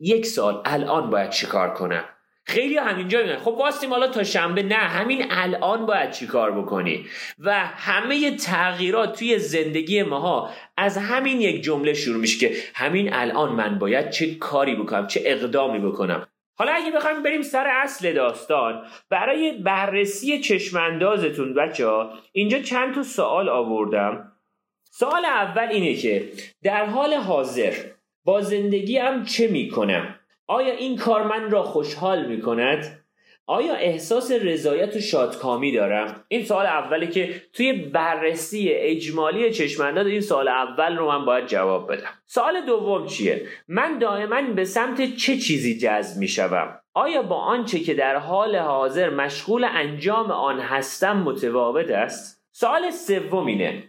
یک 0.00 0.26
سوال 0.26 0.62
الان 0.64 1.10
باید 1.10 1.30
چیکار 1.30 1.74
کنم؟ 1.74 2.04
خیلی 2.46 2.76
همینجا 2.76 3.22
میگن. 3.22 3.38
خب 3.38 3.48
واستیم 3.48 3.90
حالا 3.90 4.08
تا 4.08 4.22
شنبه 4.22 4.62
نه 4.62 4.74
همین 4.74 5.26
الان 5.30 5.86
باید 5.86 6.10
چیکار 6.10 6.62
بکنی؟ 6.62 7.06
و 7.38 7.58
همه 7.58 8.36
تغییرات 8.36 9.18
توی 9.18 9.38
زندگی 9.38 10.02
ماها 10.02 10.50
از 10.76 10.98
همین 10.98 11.40
یک 11.40 11.62
جمله 11.62 11.94
شروع 11.94 12.20
میشه 12.20 12.38
که 12.38 12.56
همین 12.74 13.14
الان 13.14 13.52
من 13.52 13.78
باید 13.78 14.10
چه 14.10 14.34
کاری 14.34 14.76
بکنم 14.76 15.06
چه 15.06 15.20
اقدامی 15.24 15.78
بکنم. 15.78 16.26
حالا 16.58 16.72
اگه 16.72 16.90
بخوایم 16.90 17.22
بریم 17.22 17.42
سر 17.42 17.66
اصل 17.66 18.12
داستان 18.12 18.82
برای 19.10 19.52
بررسی 19.52 20.40
چشماندازتون 20.40 21.54
بچه 21.54 21.86
ها 21.86 22.10
اینجا 22.32 22.58
چند 22.58 22.94
تا 22.94 23.02
سوال 23.02 23.48
آوردم. 23.48 24.32
سوال 24.90 25.24
اول 25.24 25.68
اینه 25.70 25.94
که 25.94 26.32
در 26.62 26.86
حال 26.86 27.14
حاضر 27.14 27.74
با 28.24 28.40
زندگی 28.40 28.98
هم 28.98 29.24
چه 29.24 29.48
می‌کنم؟ 29.48 30.14
آیا 30.46 30.74
این 30.74 30.96
کار 30.96 31.26
من 31.26 31.50
را 31.50 31.62
خوشحال 31.62 32.26
می 32.26 32.40
کند؟ 32.40 33.04
آیا 33.46 33.74
احساس 33.74 34.32
رضایت 34.32 34.96
و 34.96 35.00
شادکامی 35.00 35.72
دارم؟ 35.72 36.24
این 36.28 36.44
سوال 36.44 36.66
اولی 36.66 37.08
که 37.08 37.42
توی 37.52 37.72
بررسی 37.72 38.68
اجمالی 38.70 39.50
چشمانداز 39.50 40.06
این 40.06 40.20
سوال 40.20 40.48
اول 40.48 40.96
رو 40.96 41.08
من 41.08 41.24
باید 41.24 41.46
جواب 41.46 41.92
بدم 41.92 42.10
سوال 42.26 42.66
دوم 42.66 43.06
چیه؟ 43.06 43.46
من 43.68 43.98
دائما 43.98 44.42
به 44.42 44.64
سمت 44.64 45.16
چه 45.16 45.36
چیزی 45.36 45.78
جذب 45.78 46.18
می 46.18 46.28
شوم؟ 46.28 46.80
آیا 46.94 47.22
با 47.22 47.36
آنچه 47.36 47.80
که 47.80 47.94
در 47.94 48.16
حال 48.16 48.56
حاضر 48.56 49.10
مشغول 49.10 49.64
انجام 49.64 50.30
آن 50.30 50.60
هستم 50.60 51.16
متفاوت 51.16 51.90
است؟ 51.90 52.33
سوال 52.56 52.90
سوم 52.90 53.46
اینه 53.46 53.82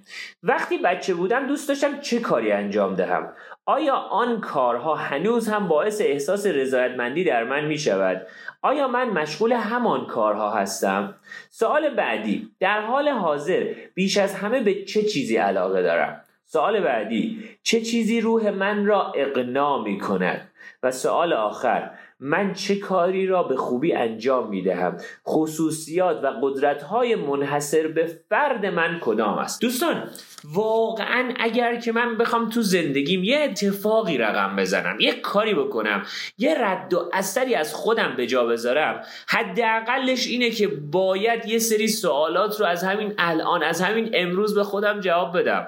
وقتی 0.43 0.77
بچه 0.77 1.13
بودم 1.13 1.48
دوست 1.48 1.69
داشتم 1.69 2.00
چه 2.00 2.19
کاری 2.19 2.51
انجام 2.51 2.95
دهم 2.95 3.34
آیا 3.65 3.95
آن 3.95 4.41
کارها 4.41 4.95
هنوز 4.95 5.50
هم 5.50 5.67
باعث 5.67 6.01
احساس 6.01 6.45
رضایتمندی 6.45 7.24
در 7.24 7.43
من 7.43 7.65
می 7.65 7.77
شود؟ 7.77 8.27
آیا 8.62 8.88
من 8.88 9.10
مشغول 9.10 9.53
همان 9.53 10.05
کارها 10.05 10.51
هستم؟ 10.51 11.15
سوال 11.50 11.89
بعدی 11.89 12.51
در 12.60 12.81
حال 12.81 13.10
حاضر 13.10 13.74
بیش 13.95 14.17
از 14.17 14.36
همه 14.36 14.60
به 14.60 14.84
چه 14.84 15.03
چیزی 15.03 15.38
علاقه 15.38 15.81
دارم؟ 15.81 16.22
سوال 16.45 16.79
بعدی 16.81 17.50
چه 17.63 17.81
چیزی 17.81 18.22
روح 18.22 18.50
من 18.50 18.86
را 18.86 19.12
اقنا 19.15 19.81
می 19.84 20.00
کند؟ 20.00 20.51
و 20.84 20.91
سوال 20.91 21.34
آخر 21.34 21.91
من 22.19 22.53
چه 22.53 22.75
کاری 22.75 23.27
را 23.27 23.43
به 23.43 23.55
خوبی 23.55 23.93
انجام 23.93 24.50
می 24.50 24.62
دهم 24.62 24.98
خصوصیات 25.27 26.24
و 26.24 26.27
قدرت 26.41 26.84
های 26.84 27.15
منحصر 27.15 27.88
به 27.88 28.19
فرد 28.29 28.65
من 28.65 29.00
کدام 29.01 29.38
است؟ 29.38 29.62
دوستان 29.62 30.10
واقعا 30.43 31.34
اگر 31.39 31.75
که 31.75 31.91
من 31.91 32.17
بخوام 32.17 32.50
تو 32.50 32.62
زندگیم 32.62 33.24
یه 33.24 33.39
اتفاقی 33.39 34.17
رقم 34.17 34.55
بزنم 34.55 35.00
یه 35.00 35.13
کاری 35.13 35.53
بکنم 35.53 36.03
یه 36.38 36.55
رد 36.60 36.93
و 36.93 37.10
اثری 37.13 37.55
از 37.55 37.74
خودم 37.74 38.15
به 38.17 38.27
جا 38.27 38.45
بذارم 38.45 39.01
حداقلش 39.27 40.27
اینه 40.27 40.50
که 40.50 40.67
باید 40.67 41.45
یه 41.45 41.60
سری 41.60 41.88
سوالات 41.88 42.60
رو 42.60 42.65
از 42.65 42.84
همین 42.84 43.13
الان 43.17 43.63
از 43.63 43.81
همین 43.81 44.10
امروز 44.13 44.55
به 44.55 44.63
خودم 44.63 45.00
جواب 45.00 45.39
بدم. 45.39 45.67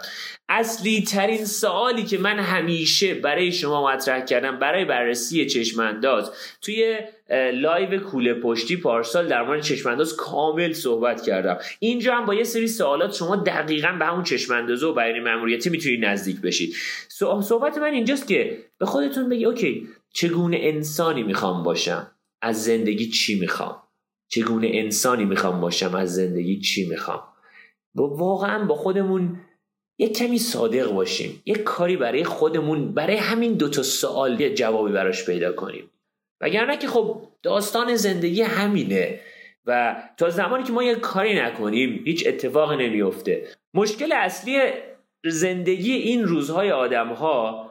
اصلی 0.50 1.02
ترین 1.04 1.46
سوالی 1.46 2.04
که 2.04 2.18
من 2.18 2.40
همیشه 2.40 3.14
برای 3.14 3.52
شما 3.52 3.88
مطرح 3.88 4.26
کردم 4.26 4.60
برای 4.60 4.86
بررسی 4.86 5.46
چشم‌انداز 5.46 6.32
توی 6.62 7.00
لایو 7.54 8.00
کوله 8.00 8.34
پشتی 8.34 8.78
پارسال 8.78 9.28
در 9.28 9.44
مورد 9.44 9.62
چشم‌انداز 9.62 10.16
کامل 10.16 10.74
صحبت 10.74 11.22
کردم. 11.22 11.58
اینجا 11.80 12.16
هم 12.16 12.26
با 12.26 12.36
یه 12.36 12.44
سری 12.44 12.68
سوالات 12.68 13.14
شما 13.14 13.36
دقیقا 13.36 13.96
به 14.00 14.06
همون 14.06 14.24
چشم‌انداز 14.24 14.84
و 14.84 14.94
بیانیه 14.94 15.20
مأموریتی 15.20 15.70
می‌تونید 15.70 16.06
نزدیک 16.06 16.42
بشید. 16.42 16.76
صحبت 17.42 17.78
من 17.78 17.94
اینجاست 17.94 18.28
که 18.28 18.58
به 18.78 18.86
خودتون 18.86 19.30
بگی 19.30 19.46
اوکی 19.46 19.88
چگونه 20.14 20.58
انسانی 20.62 21.24
می‌خوام 21.24 21.64
باشم؟ 21.64 22.12
از 22.42 22.64
زندگی 22.64 23.10
چی 23.10 23.40
می‌خوام؟ 23.40 23.84
چگونه 24.28 24.70
انسانی 24.74 25.26
می‌خوام 25.26 25.62
باشم؟ 25.62 25.96
از 25.96 26.16
زندگی 26.16 26.60
چی 26.60 26.90
می‌خوام؟ 26.90 27.24
واقعا 27.96 28.66
با 28.66 28.76
خودمون 28.76 29.40
یه 30.00 30.10
کمی 30.10 30.40
صادق 30.40 30.92
باشیم. 30.92 31.42
یه 31.46 31.56
کاری 31.56 31.98
برای 31.98 32.24
خودمون 32.24 32.94
برای 32.94 33.16
همین 33.16 33.54
دوتا 33.54 33.84
سوال 33.84 34.42
یه 34.42 34.54
جوابی 34.54 34.92
براش 34.92 35.26
پیدا 35.26 35.52
کنیم. 35.52 35.92
وگرنه 36.42 36.78
که 36.78 36.88
خب 36.88 37.22
داستان 37.44 37.96
زندگی 37.96 38.42
همینه 38.42 39.20
و 39.66 39.96
تا 40.18 40.30
زمانی 40.30 40.64
که 40.64 40.72
ما 40.72 40.84
یه 40.84 40.96
کاری 40.96 41.36
نکنیم 41.36 42.04
هیچ 42.06 42.28
اتفاقی 42.28 42.88
نمیفته. 42.88 43.48
مشکل 43.74 44.12
اصلی 44.12 44.60
زندگی 45.26 45.94
این 45.94 46.24
روزهای 46.24 46.72
آدم 46.72 47.08
ها 47.08 47.68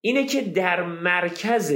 اینه 0.00 0.26
که 0.26 0.40
در 0.42 0.82
مرکز 0.82 1.72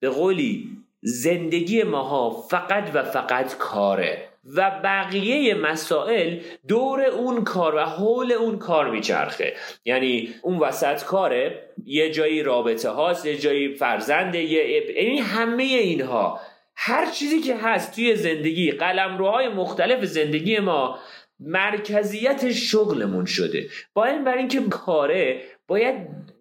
به 0.00 0.08
قولی 0.10 0.70
زندگی 1.02 1.82
ماها 1.82 2.30
فقط 2.30 2.90
و 2.94 3.02
فقط 3.02 3.56
کاره. 3.56 4.27
و 4.56 4.80
بقیه 4.84 5.54
مسائل 5.54 6.38
دور 6.68 7.02
اون 7.04 7.44
کار 7.44 7.74
و 7.74 7.80
حول 7.80 8.32
اون 8.32 8.58
کار 8.58 8.90
میچرخه. 8.90 9.54
یعنی 9.84 10.34
اون 10.42 10.58
وسط 10.58 11.04
کاره 11.04 11.68
یه 11.84 12.10
جایی 12.10 12.42
رابطه 12.42 12.90
هاست 12.90 13.26
یه 13.26 13.36
جایی 13.36 13.74
فرزنده 13.74 14.38
یه 14.38 14.92
یعنی 15.02 15.18
همه 15.18 15.62
اینها. 15.62 16.40
هر 16.76 17.10
چیزی 17.10 17.40
که 17.40 17.56
هست 17.56 17.94
توی 17.94 18.16
زندگی 18.16 18.70
قلمروهای 18.70 19.48
مختلف 19.48 20.04
زندگی 20.04 20.58
ما 20.58 20.98
مرکزیت 21.40 22.52
شغلمون 22.52 23.24
شده. 23.24 23.66
با 23.94 24.04
این 24.04 24.24
بر 24.24 24.36
اینکه 24.36 24.60
کاره 24.60 25.42
باید 25.66 25.94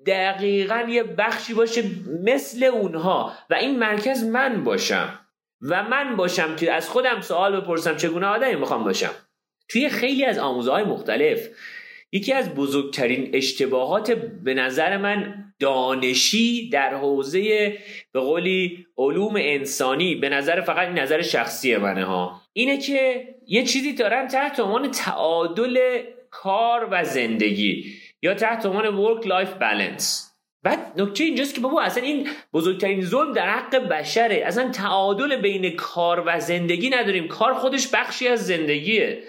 دقیقا 0.06 0.86
یه 0.90 1.04
بخشی 1.04 1.54
باشه 1.54 1.84
مثل 2.24 2.64
اونها 2.64 3.34
و 3.50 3.54
این 3.54 3.80
مرکز 3.80 4.24
من 4.24 4.64
باشم. 4.64 5.27
و 5.62 5.84
من 5.84 6.16
باشم 6.16 6.56
که 6.56 6.74
از 6.74 6.90
خودم 6.90 7.22
سوال 7.22 7.62
بپرسم 7.62 7.96
چگونه 7.98 8.28
آدمی 8.28 8.56
می‌خوام 8.56 8.84
باشم؟ 8.84 9.12
توی 9.70 9.90
خیلی 9.90 10.26
از 10.26 10.38
آموزه 10.38 10.72
های 10.72 10.84
مختلف 10.84 11.48
یکی 12.12 12.34
از 12.34 12.56
بزرگترین 12.56 13.30
اشتباهات 13.34 14.12
به 14.44 14.54
نظر 14.54 14.98
من 14.98 15.44
دانشی 15.60 16.70
در 16.70 16.94
حوزه 16.94 17.78
به 18.12 18.20
قولی 18.20 18.88
علوم 18.98 19.36
انسانی 19.38 20.16
به 20.16 20.30
نظر 20.30 20.62
فقط 20.62 20.88
نظر 20.88 21.22
شخصی 21.22 21.78
منه 21.78 22.06
ها. 22.06 22.42
اینه 22.54 22.78
که 22.78 23.28
یه 23.48 23.64
چیزی 23.64 23.94
دارن 23.94 24.28
تحت 24.28 24.60
عنوان 24.60 24.92
تعادل 24.92 26.02
کار 26.30 26.88
و 26.92 27.04
زندگی 27.04 27.86
یا 28.22 28.34
تحت 28.34 28.66
عنوان 28.66 28.86
work 28.86 29.24
life 29.24 29.60
balance. 29.60 30.27
بعد 30.64 31.02
نکته 31.02 31.24
اینجاست 31.24 31.56
که 31.56 31.62
بابا 31.62 31.82
اصلا 31.82 32.04
این 32.04 32.28
بزرگترین 32.54 33.02
ظلم 33.02 33.34
در 33.34 33.50
حق 33.50 33.76
بشره. 33.76 34.36
اصلا 34.46 34.70
تعادل 34.70 35.36
بین 35.36 35.76
کار 35.76 36.24
و 36.26 36.40
زندگی 36.40 36.90
نداریم. 36.90 37.28
کار 37.28 37.54
خودش 37.54 37.88
بخشی 37.88 38.28
از 38.28 38.46
زندگیه. 38.48 39.24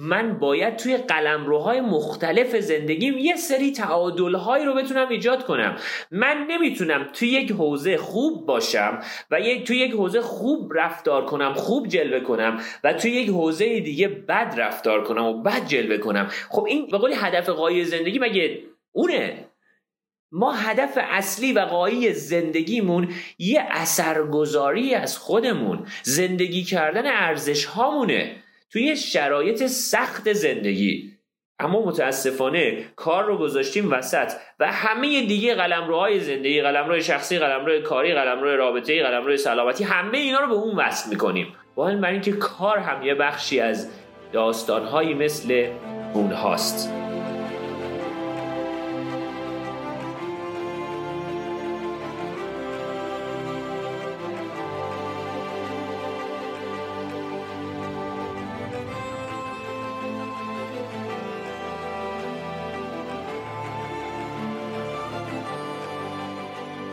من 0.00 0.38
باید 0.38 0.76
توی 0.76 0.96
قلمروهای 0.96 1.80
مختلف 1.80 2.56
زندگیم 2.56 3.18
یه 3.18 3.36
سری 3.36 3.72
تعادلهایی 3.72 4.64
رو 4.64 4.74
بتونم 4.74 5.08
ایجاد 5.08 5.44
کنم. 5.44 5.76
من 6.10 6.46
نمی‌تونم 6.50 7.10
توی 7.12 7.28
یک 7.28 7.50
حوزه 7.50 7.96
خوب 7.96 8.46
باشم 8.46 9.02
و 9.30 9.40
یک 9.40 9.66
توی 9.66 9.76
یک 9.76 9.92
حوزه 9.92 10.20
خوب 10.20 10.72
رفتار 10.74 11.24
کنم 11.24 11.54
خوب 11.54 11.88
جلوه 11.88 12.20
کنم 12.20 12.60
و 12.84 12.92
توی 12.92 13.10
یک 13.10 13.28
حوزه 13.28 13.80
دیگه 13.80 14.08
بد 14.08 14.54
رفتار 14.56 15.04
کنم 15.04 15.24
و 15.24 15.42
بد 15.42 15.66
جلوه 15.66 15.98
کنم. 15.98 16.28
خب 16.48 16.64
این 16.64 16.86
به 16.86 16.98
قولی 16.98 17.14
هدف 17.14 17.48
قایی 17.48 17.84
زندگی 17.84 18.18
مگه 18.18 18.62
اونه؟ 18.92 19.48
ما 20.32 20.52
هدف 20.52 20.98
اصلی 21.10 21.52
و 21.52 21.60
قایی 21.60 22.12
زندگیمون 22.12 23.08
یه 23.38 23.66
اثرگذاری 23.70 24.94
از 24.94 25.18
خودمون 25.18 25.86
زندگی 26.02 26.64
کردن 26.64 27.06
ارزش 27.06 27.64
هامونه 27.64 28.36
توی 28.72 28.96
شرایط 28.96 29.66
سخت 29.66 30.32
زندگی. 30.32 31.18
اما 31.60 31.86
متاسفانه 31.86 32.84
کار 32.96 33.24
رو 33.24 33.38
گذاشتیم 33.38 33.92
وسط 33.92 34.32
و 34.60 34.72
همه 34.72 35.26
دیگه 35.26 35.54
قلمروهای 35.54 36.20
زندگی 36.20 36.62
قلمرو 36.62 37.00
شخصی 37.00 37.38
قلمرو 37.38 37.80
کاری 37.80 38.14
قلمرو 38.14 38.56
رابطه 38.56 39.02
قلمرو 39.02 39.36
سلامتی 39.36 39.84
همه 39.84 40.18
اینا 40.18 40.40
رو 40.40 40.48
به 40.48 40.54
اون 40.54 40.76
وصل 40.76 41.10
می‌کنیم. 41.10 41.54
با 41.74 41.88
این 41.88 42.00
برای 42.00 42.12
اینکه 42.12 42.32
کار 42.32 42.78
هم 42.78 43.02
یه 43.02 43.14
بخشی 43.14 43.60
از 43.60 43.90
داستانهایی 44.32 45.14
مثل 45.14 45.66
اونهاست. 46.14 47.07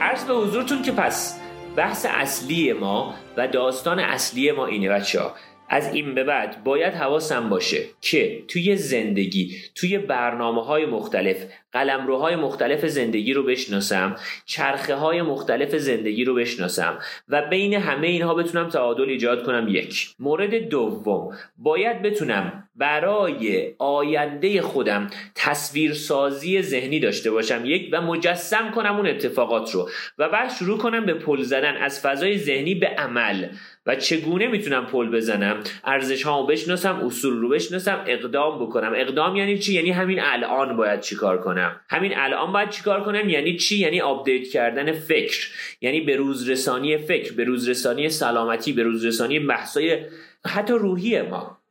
عرض 0.05 0.23
به 0.25 0.33
حضورتون 0.33 0.81
که 0.81 0.91
پس 0.91 1.39
بحث 1.75 2.05
اصلی 2.09 2.73
ما 2.73 3.15
و 3.37 3.47
داستان 3.47 3.99
اصلی 3.99 4.51
ما 4.51 4.65
اینه 4.65 4.89
بچه 4.89 5.19
ها 5.19 5.35
از 5.69 5.93
این 5.93 6.15
به 6.15 6.23
بعد 6.23 6.63
باید 6.63 6.93
حواسم 6.93 7.49
باشه 7.49 7.83
که 8.01 8.43
توی 8.47 8.75
زندگی 8.75 9.55
توی 9.75 9.97
برنامه 9.97 10.65
های 10.65 10.85
مختلف 10.85 11.37
قلمروهای 11.71 12.35
مختلف 12.35 12.85
زندگی 12.85 13.33
رو 13.33 13.43
بشناسم 13.43 14.15
چرخه 14.45 14.95
های 14.95 15.21
مختلف 15.21 15.75
زندگی 15.75 16.23
رو 16.23 16.35
بشناسم 16.35 16.99
و 17.29 17.41
بین 17.49 17.73
همه 17.73 18.07
اینها 18.07 18.33
بتونم 18.33 18.69
تعادل 18.69 19.09
ایجاد 19.09 19.43
کنم. 19.43 19.67
یک. 19.67 20.09
مورد 20.19 20.55
دوم. 20.55 21.37
باید 21.57 22.01
بتونم 22.01 22.64
برای 22.75 23.73
آینده 23.79 24.61
خودم 24.61 25.09
تصویرسازی 25.35 26.61
ذهنی 26.61 26.99
داشته 26.99 27.31
باشم 27.31 27.61
یک 27.65 27.89
و 27.91 28.01
مجسم 28.01 28.71
کنم 28.71 28.95
اون 28.95 29.07
اتفاقات 29.07 29.71
رو 29.71 29.89
و 30.17 30.29
بعد 30.29 30.51
شروع 30.51 30.77
کنم 30.77 31.05
به 31.05 31.13
پل 31.13 31.41
زدن 31.41 31.77
از 31.77 32.01
فضای 32.01 32.37
ذهنی 32.37 32.75
به 32.75 32.87
عمل. 32.87 33.47
و 33.85 33.95
چگونه 33.95 34.47
می‌تونم 34.47 34.85
پل 34.85 35.09
بزنم؟ 35.09 35.63
ارزش 35.83 36.23
هامو 36.23 36.47
بشناسم 36.47 36.95
اصول 37.05 37.33
رو 37.33 37.49
بشناسم 37.49 38.03
اقدام 38.07 38.65
بکنم. 38.65 38.93
اقدام 38.95 39.35
یعنی 39.35 39.57
چی؟ 39.57 39.73
یعنی 39.73 39.91
همین 39.91 40.19
الان 40.21 40.77
باید 40.77 40.99
چیکار 40.99 41.41
کنم؟ 41.41 41.81
همین 41.89 42.17
الان 42.17 42.51
باید 42.51 42.69
چیکار 42.69 43.03
کنم؟ 43.03 43.29
یعنی 43.29 43.57
چی؟ 43.57 43.77
یعنی 43.77 44.01
آپدیت 44.01 44.47
کردن 44.47 44.91
فکر. 44.91 45.47
یعنی 45.81 46.01
به 46.01 46.15
روز 46.15 46.49
رسانی 46.49 46.97
فکر 46.97 47.33
به 47.33 47.43
روز 47.43 47.69
رسانی 47.69 48.09
سلامتی 48.09 48.73
به 48.73 48.83
روز 48.83 49.05
رسانی 49.05 49.39
بحثای 49.39 49.97
حتی 50.45 50.73
روحی 50.73 51.21
ما. 51.21 51.64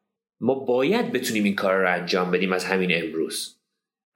ما 0.45 0.55
باید 0.55 1.13
بتونیم 1.13 1.45
این 1.45 1.55
کار 1.55 1.81
رو 1.81 1.93
انجام 1.93 2.31
بدیم 2.31 2.53
از 2.53 2.65
همین 2.65 2.91
امروز. 2.93 3.57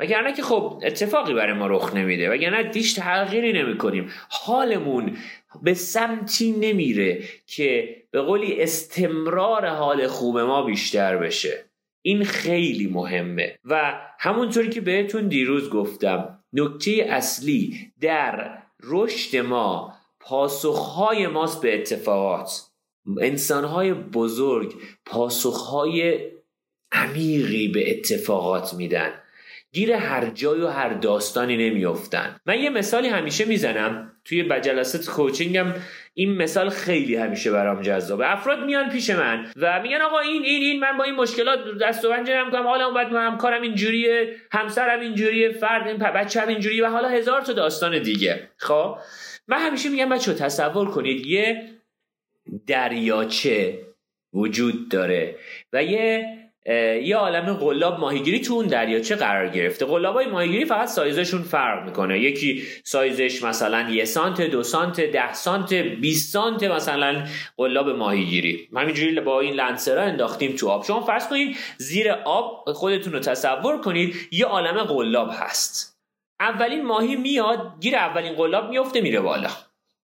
وگرنه 0.00 0.32
که 0.32 0.42
خب 0.42 0.82
اتفاقی 0.85 1.35
برای 1.35 1.52
ما 1.52 1.66
رخ 1.66 1.94
نمیده. 1.94 2.30
وگرنه 2.30 2.62
هیچ 2.62 2.92
تغییری 2.92 3.52
نمی 3.52 3.78
کنیم 3.78 4.11
حالمون 4.28 5.16
به 5.62 5.75
سمتی 5.75 6.52
نمیره 6.52 7.23
که 7.47 7.97
به 8.11 8.20
قولی 8.20 8.62
استمرار 8.62 9.66
حال 9.66 10.06
خوب 10.06 10.38
ما 10.38 10.62
بیشتر 10.62 11.16
بشه. 11.16 11.64
این 12.02 12.25
خیلی 12.25 12.87
مهمه. 12.87 13.58
و 13.64 14.00
همونطوری 14.18 14.68
که 14.68 14.80
بهتون 14.80 15.28
دیروز 15.28 15.70
گفتم 15.70 16.38
نکته 16.52 17.06
اصلی 17.08 17.92
در 18.00 18.58
رشد 18.82 19.37
ما 19.37 19.94
پاسخهای 20.20 21.26
ماست 21.26 21.62
به 21.62 21.75
اتفاقات. 21.75 22.67
انسانهای 23.21 23.93
بزرگ 23.93 24.75
پاسخهای 25.07 26.19
عمیقی 26.93 27.69
به 27.69 27.91
اتفاقات 27.91 28.75
میدن. 28.75 29.11
گیر 29.73 29.93
هر 29.93 30.27
جای 30.27 30.61
و 30.61 30.67
هر 30.67 30.88
داستانی 30.88 31.71
نمیافتن. 31.71 32.37
من 32.47 32.61
یه 32.61 32.71
مثالی 32.71 33.09
همیشه 33.09 33.44
می‌زنم 33.44 34.12
توی 34.25 34.61
جلسات 34.61 35.07
کوچینگم. 35.07 35.75
این 36.14 36.37
مثال 36.37 36.68
خیلی 36.68 37.16
همیشه 37.16 37.51
برام 37.51 37.83
جذابه. 37.83 38.33
افراد 38.33 38.64
میان 38.64 38.88
پیش 38.88 39.11
من 39.11 39.47
و 39.57 39.83
میگن 39.83 40.01
آقا 40.01 40.18
این 40.18 40.42
این 40.42 40.62
این 40.62 40.81
من 40.81 40.97
با 40.97 41.05
این 41.05 41.14
مشکلات 41.14 41.59
دست 41.81 42.05
و 42.05 42.09
پنجه 42.09 42.44
کنم 42.53 42.66
حالا 42.66 42.90
بعد 42.90 43.12
همکارم 43.12 43.62
اینجوریه 43.62 44.37
همسرم 44.53 45.01
اینجوریه 45.01 45.53
فرد 45.53 45.88
این 45.88 45.97
بچه‌م 45.97 46.49
اینجوریه 46.49 46.87
و 46.87 46.90
حالا 46.90 47.09
هزار 47.09 47.40
تا 47.40 47.53
داستان 47.53 48.03
دیگه. 48.03 48.49
خب؟ 48.57 48.99
من 49.49 49.59
همیشه 49.59 49.88
میگم 49.88 50.09
بچه 50.09 50.35
تصور 50.35 50.90
کنید 50.90 51.27
یه 51.27 51.78
دریاچه 52.66 53.78
وجود 54.32 54.88
داره 54.88 55.37
و 55.72 55.82
یه 55.82 56.38
یه 57.02 57.16
عالم 57.16 57.54
قلاب 57.54 58.00
ماهیگیری 58.00 58.40
تو 58.40 58.54
اون 58.54 58.66
دریاچه 58.66 59.16
قرار 59.16 59.48
گرفته. 59.48 59.87
های 59.87 60.26
ماهیگیری 60.26 60.64
فقط 60.64 60.88
سایزشون 60.88 61.42
فرق 61.42 61.84
می‌کنه. 61.84 62.20
یکی 62.20 62.62
سایزش 62.84 63.42
مثلا 63.42 63.90
یه 63.90 64.04
سانت 64.04 64.40
دو 64.40 64.62
سانت 64.62 65.00
ده 65.00 65.32
سانت 65.32 65.74
20 65.74 66.32
سانت 66.32 66.64
مثلا 66.64 67.24
قلاب 67.56 67.88
ماهیگیری. 67.88 68.68
همینجوری 68.76 69.20
با 69.20 69.40
این 69.40 69.54
لنسرا 69.54 70.02
انداختیم 70.02 70.52
تو 70.56 70.68
آب. 70.68 70.84
شما 70.84 71.00
فرض 71.00 71.28
کنید 71.28 71.56
زیر 71.76 72.11
آب 72.11 72.72
خودتون 72.72 73.12
رو 73.12 73.20
تصور 73.20 73.80
کنید 73.80 74.14
یه 74.32 74.46
عالم 74.46 74.84
قلاب 74.84 75.30
هست. 75.32 75.98
اولین 76.40 76.84
ماهی 76.84 77.16
میاد 77.16 77.72
گیر 77.80 77.96
اولین 77.96 78.32
قلاب 78.32 78.68
میفته 78.68 79.00
میره 79.00 79.20
بالا. 79.20 79.50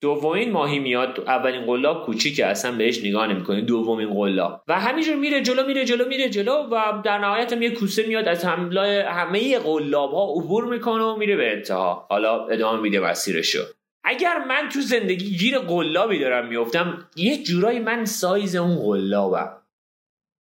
دومین 0.01 0.51
ماهی 0.51 0.79
میاد 0.79 1.23
اولین 1.27 1.65
قلاب 1.65 2.05
کوچیکه 2.05 2.45
اصلا 2.45 2.71
بهش 2.71 3.03
نگاه 3.03 3.27
نمی‌کنه 3.27 3.61
دومین 3.61 4.13
قلاب. 4.13 4.63
و 4.67 4.79
همینجور 4.79 5.15
میره 5.15 5.41
جلو 5.41 5.67
میره 5.67 5.85
جلو 5.85 6.07
میره 6.07 6.29
جلو 6.29 6.51
و 6.51 7.01
در 7.03 7.17
نهایت 7.17 7.53
هم 7.53 7.61
یه 7.61 7.71
کوسه 7.71 8.07
میاد 8.07 8.27
از 8.27 8.45
حمله 8.45 9.05
همه 9.09 9.59
قلاب 9.59 10.11
ها 10.11 10.33
عبور 10.33 10.65
می‌کنه 10.65 11.03
و 11.03 11.15
میره 11.15 11.35
به 11.35 11.51
انتها. 11.51 12.07
حالا 12.09 12.45
ادامه 12.47 12.81
میده 12.81 12.99
مسیرشو. 12.99 13.63
اگر 14.03 14.37
من 14.37 14.69
تو 14.69 14.81
زندگی 14.81 15.37
گیر 15.37 15.59
قلابی 15.59 16.19
دارم 16.19 16.47
میفتم 16.47 17.07
یه 17.15 17.43
جورایی 17.43 17.79
من 17.79 18.05
سایز 18.05 18.55
اون 18.55 18.75
قلابم. 18.75 19.51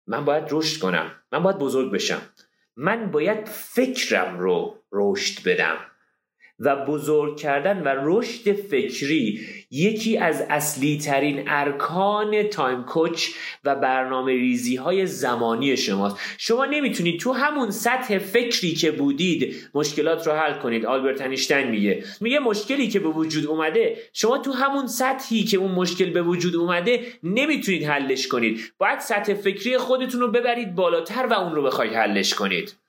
من 0.08 0.26
باید 0.26 0.44
رشد 0.52 0.82
کنم. 0.82 1.12
من 1.32 1.44
باید 1.44 1.58
بزرگ 1.58 1.92
بشم. 1.92 2.22
من 2.76 3.12
باید 3.12 3.48
فکرم 3.48 4.40
رو 4.40 4.76
رشد 4.92 5.44
بدم. 5.46 5.78
و 6.60 6.86
بزرگ 6.86 7.38
کردن 7.38 7.82
و 7.84 7.96
رشد 8.04 8.54
فکری 8.54 9.40
یکی 9.72 10.18
از 10.18 10.42
اصلی 10.50 10.98
ترین 10.98 11.44
ارکان 11.48 12.44
Time 12.44 12.84
Coach 12.84 13.30
و 13.64 13.76
برنامه 13.76 14.34
ریزی 14.34 14.76
های 14.76 15.06
زمانی 15.06 15.78
شماست. 15.78 16.18
شما 16.38 16.66
نمی‌تونید 16.66 17.20
تو 17.20 17.32
همون 17.32 17.72
سطح 17.72 18.18
فکری 18.18 18.74
که 18.74 18.92
بودید 18.92 19.56
مشکلات 19.74 20.28
رو 20.28 20.34
حل 20.34 20.54
کنید 20.54 20.86
آلبرت 20.86 21.22
انیشتین 21.22 21.68
میگه. 21.68 22.04
میگه 22.22 22.40
مشکلی 22.40 22.88
که 22.88 23.00
به 23.00 23.10
وجود 23.10 23.46
اومده 23.46 23.98
شما 24.14 24.38
تو 24.38 24.52
همون 24.52 24.88
سطحی 24.88 25.44
که 25.44 25.58
اون 25.58 25.72
مشکل 25.72 26.10
به 26.10 26.22
وجود 26.22 26.56
اومده 26.56 27.06
نمی‌تونید 27.24 27.84
حلش 27.84 28.28
کنید. 28.28 28.74
باید 28.78 29.00
سطح 29.00 29.34
فکری 29.34 29.78
خودتون 29.78 30.22
رو 30.22 30.32
ببرید 30.32 30.76
بالاتر 30.76 31.26
و 31.26 31.34
اون 31.34 31.56
رو 31.56 31.64
بخواید 31.64 31.94
حلش 31.94 32.34
کنید. 32.34 32.85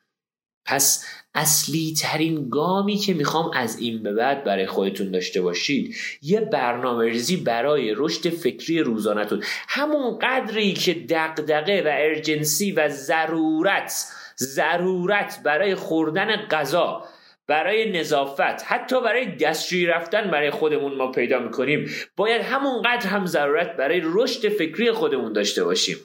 پس 0.67 1.05
اصلی 1.35 1.95
ترین 2.03 2.49
گامی 2.49 2.97
که 2.97 3.15
می‌خوام 3.15 3.51
از 3.55 3.79
این 3.79 4.03
به 4.03 4.13
بعد 4.13 4.45
برای 4.45 4.67
خودتون 4.67 5.11
داشته 5.11 5.41
باشید 5.41 5.97
یه 6.23 6.41
برنامه 6.41 7.05
ریزی 7.05 7.37
برای 7.37 7.95
رشد 7.97 8.29
فکری 8.29 8.81
روزانهتون. 8.81 9.43
همون 9.69 10.19
قدری 10.19 10.73
که 10.73 10.95
دقدقه 10.95 11.83
و 11.87 11.89
ارجنسی 11.89 12.73
و 12.73 12.89
ضرورت 12.89 14.07
ضرورت 14.39 15.41
برای 15.45 15.75
خوردن 15.75 16.37
غذا 16.37 17.05
برای 17.47 17.93
نظافت 17.93 18.65
حتی 18.65 19.01
برای 19.01 19.37
دستشویی 19.37 19.87
رفتن 19.87 20.31
برای 20.31 20.51
خودمون 20.51 20.95
ما 20.95 21.11
پیدا 21.11 21.39
می‌کنیم 21.39 21.91
باید 22.17 22.43
همونقدر 22.43 23.07
هم 23.07 23.27
ضرورت 23.27 23.77
برای 23.77 24.01
رشد 24.05 24.49
فکری 24.49 24.93
خودمون 24.93 25.33
داشته 25.33 25.65
باشیم. 25.65 25.97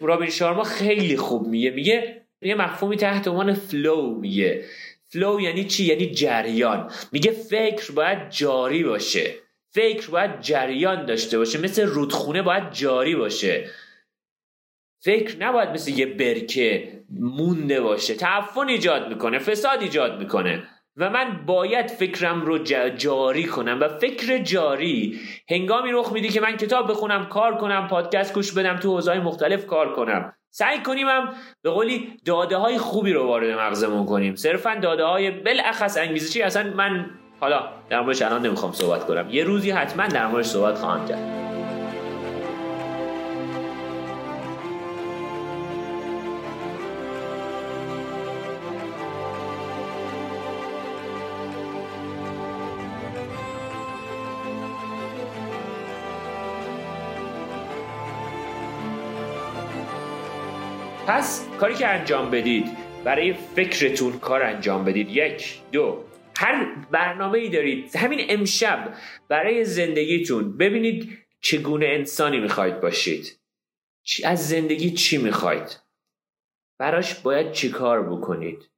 رابین 0.00 0.30
شارما 0.30 0.62
خیلی 0.62 1.16
خوب 1.16 1.46
میگه 1.46 1.70
میگه 1.70 2.23
یه 2.44 2.54
مفهومی 2.54 2.96
تحت 2.96 3.28
عنوان 3.28 3.52
flow 3.54 4.14
میگه. 4.14 4.64
flow 5.08 5.40
یعنی 5.40 5.64
چی؟ 5.64 5.84
یعنی 5.84 6.10
جریان. 6.10 6.90
میگه 7.12 7.30
فکر 7.30 7.92
باید 7.92 8.30
جاری 8.30 8.84
باشه. 8.84 9.34
فکر 9.70 10.10
باید 10.10 10.40
جریان 10.40 11.06
داشته 11.06 11.38
باشه. 11.38 11.58
مثل 11.60 11.86
رودخونه 11.86 12.42
باید 12.42 12.72
جاری 12.72 13.16
باشه. 13.16 13.70
فکر 15.00 15.36
نباید 15.38 15.68
مثل 15.68 15.90
یه 15.90 16.06
برکه 16.06 17.00
مونده 17.10 17.80
باشه. 17.80 18.14
تعفن 18.14 18.68
ایجاد 18.68 19.08
می‌کنه. 19.08 19.38
فساد 19.38 19.82
ایجاد 19.82 20.18
می‌کنه. 20.18 20.68
و 20.96 21.10
من 21.10 21.40
باید 21.46 21.90
فکرم 21.90 22.42
رو 22.42 22.58
جاری 22.96 23.44
کنم 23.44 23.78
و 23.80 23.88
فکر 23.88 24.38
جاری. 24.38 25.20
هنگامی 25.50 25.92
رخ 25.92 26.12
میده 26.12 26.28
که 26.28 26.40
من 26.40 26.56
کتاب 26.56 26.90
بخونم 26.90 27.26
کار 27.26 27.54
کنم 27.54 27.88
پادکست 27.88 28.34
گوش 28.34 28.52
بدم 28.52 28.76
تو 28.76 28.90
حوزه‌های 28.90 29.20
مختلف 29.20 29.66
کار 29.66 29.92
کنم. 29.92 30.32
سعی 30.50 30.78
کنیم 30.78 31.08
هم 31.08 31.28
به 31.62 31.70
قولی 31.70 32.16
داده 32.24 32.56
های 32.56 32.78
خوبی 32.78 33.12
رو 33.12 33.26
وارد 33.26 33.58
مغزمون 33.58 34.06
کنیم. 34.06 34.34
صرفا 34.34 34.74
داده 34.74 35.04
های 35.04 35.30
بالاخص 35.30 35.98
انگیزشی. 35.98 36.42
اصلا 36.42 36.74
من 36.76 37.10
حالا 37.40 37.68
در 37.90 38.00
موردش 38.00 38.22
الان 38.22 38.46
نمی‌خوام 38.46 38.72
صحبت 38.72 39.06
کنم. 39.06 39.26
یه 39.30 39.44
روزی 39.44 39.70
حتما 39.70 40.06
در 40.06 40.26
موردش 40.26 40.46
صحبت 40.46 40.74
خواهم 40.74 41.08
کرد. 41.08 41.43
کاری 61.64 61.74
که 61.74 61.86
انجام 61.86 62.30
بدید 62.30 62.76
برای 63.04 63.32
فکرتون 63.32 64.18
کار 64.18 64.42
انجام 64.42 64.84
بدید. 64.84 65.08
یک 65.10 65.60
دو 65.72 66.04
هر 66.36 66.74
برنامه 66.90 67.38
ای 67.38 67.48
دارید 67.48 67.96
همین 67.96 68.26
امشب 68.28 68.94
برای 69.28 69.64
زندگیتون 69.64 70.56
ببینید 70.56 71.18
چگونه 71.40 71.86
انسانی 71.86 72.40
می‌خواید 72.40 72.80
باشید. 72.80 73.40
از 74.24 74.48
زندگی 74.48 74.90
چی 74.90 75.16
می‌خواید؟ 75.16 75.80
براش 76.78 77.14
باید 77.14 77.52
چی 77.52 77.70
کار 77.70 78.02
بکنید؟ 78.02 78.70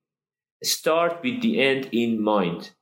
Start 0.65 1.13
with 1.25 1.43
the 1.43 1.55
end 1.59 1.85
in 1.93 2.21
mind. 2.21 2.76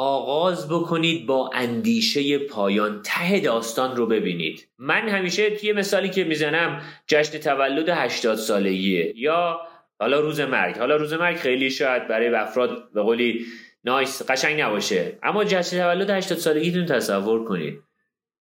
آغاز 0.00 0.68
بکنید 0.68 1.26
با 1.26 1.50
اندیشه 1.54 2.38
پایان. 2.38 3.02
ته 3.04 3.40
داستان 3.40 3.96
رو 3.96 4.06
ببینید. 4.06 4.68
من 4.78 5.08
همیشه 5.08 5.64
یه 5.64 5.72
مثالی 5.72 6.08
که 6.08 6.24
می‌زنم 6.24 6.82
جشن 7.06 7.38
تولد 7.38 7.88
80 7.88 8.36
سالگیه. 8.36 9.12
یا 9.16 9.60
حالا 10.00 10.20
روز 10.20 10.40
مرگ. 10.40 10.78
حالا 10.78 10.96
روز 10.96 11.12
مرگ 11.12 11.36
خیلی 11.36 11.70
شاید 11.70 12.08
برای 12.08 12.34
افراد 12.34 12.92
به 12.92 13.02
قولی 13.02 13.46
نایس 13.84 14.22
قشنگ 14.30 14.60
نباشه. 14.60 15.18
اما 15.22 15.44
جشن 15.44 15.78
تولد 15.78 16.10
80 16.10 16.38
سالگیتون 16.38 16.86
تصور 16.86 17.44
کنید. 17.44 17.82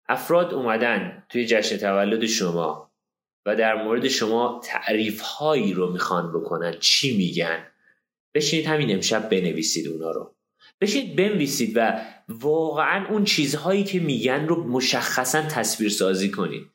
افراد 0.09 0.55
اومدن 0.55 1.23
توی 1.29 1.47
جشن 1.47 1.77
تولد 1.77 2.27
شما 2.27 2.93
و 3.47 3.57
در 3.57 3.83
مورد 3.85 4.09
شما 4.09 4.61
تعریف 4.65 5.21
هایی 5.21 5.75
رو 5.75 5.93
می‌خوان 5.93 6.33
بکنن. 6.33 6.75
چی 6.81 7.17
میگن؟ 7.17 7.67
بشینید 8.35 8.67
همین 8.67 8.95
امشب 8.95 9.29
بنویسید 9.29 9.89
اونا 9.89 10.11
رو. 10.11 10.35
بشید 10.83 11.17
بنویسید 11.17 11.73
و 11.77 12.01
واقعا 12.29 13.07
اون 13.09 13.25
چیزهایی 13.25 13.85
که 13.85 14.01
میگن 14.01 14.47
رو 14.47 14.65
مشخصا 14.65 15.43
تصویر 15.43 15.91
سازی 15.91 16.31
کنید 16.31 16.67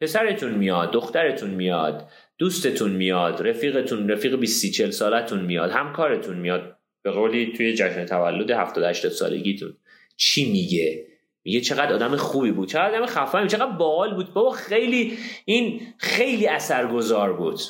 پسرتون 0.00 0.54
میاد 0.54 0.92
دخترتون 0.92 1.50
میاد 1.50 2.08
دوستتون 2.38 2.90
میاد 2.90 3.48
رفیقتون 3.48 4.08
رفیق 4.08 4.36
20 4.36 4.66
40 4.66 4.90
سالتون 4.90 5.40
میاد 5.40 5.70
همکارتون 5.70 6.36
میاد. 6.36 6.76
به 7.02 7.10
قولی 7.10 7.52
توی 7.56 7.74
جشن 7.74 8.06
تولد 8.06 8.50
70 8.50 8.84
80 8.84 9.12
سالگیتون. 9.12 9.76
چی 10.16 10.52
میگه؟ 10.52 11.06
میگه 11.44 11.60
چقدر 11.60 11.92
آدم 11.92 12.16
خوبی 12.16 12.52
بود 12.52 12.68
چقدر 12.68 12.94
آدم 12.94 13.06
خفنی 13.06 13.48
چقدر 13.48 13.72
باحال 13.72 14.14
بود. 14.14 14.32
بابا 14.32 14.50
خیلی 14.50 15.18
این 15.44 15.80
خیلی 15.98 16.46
اثرگذار 16.46 17.32
بود. 17.32 17.60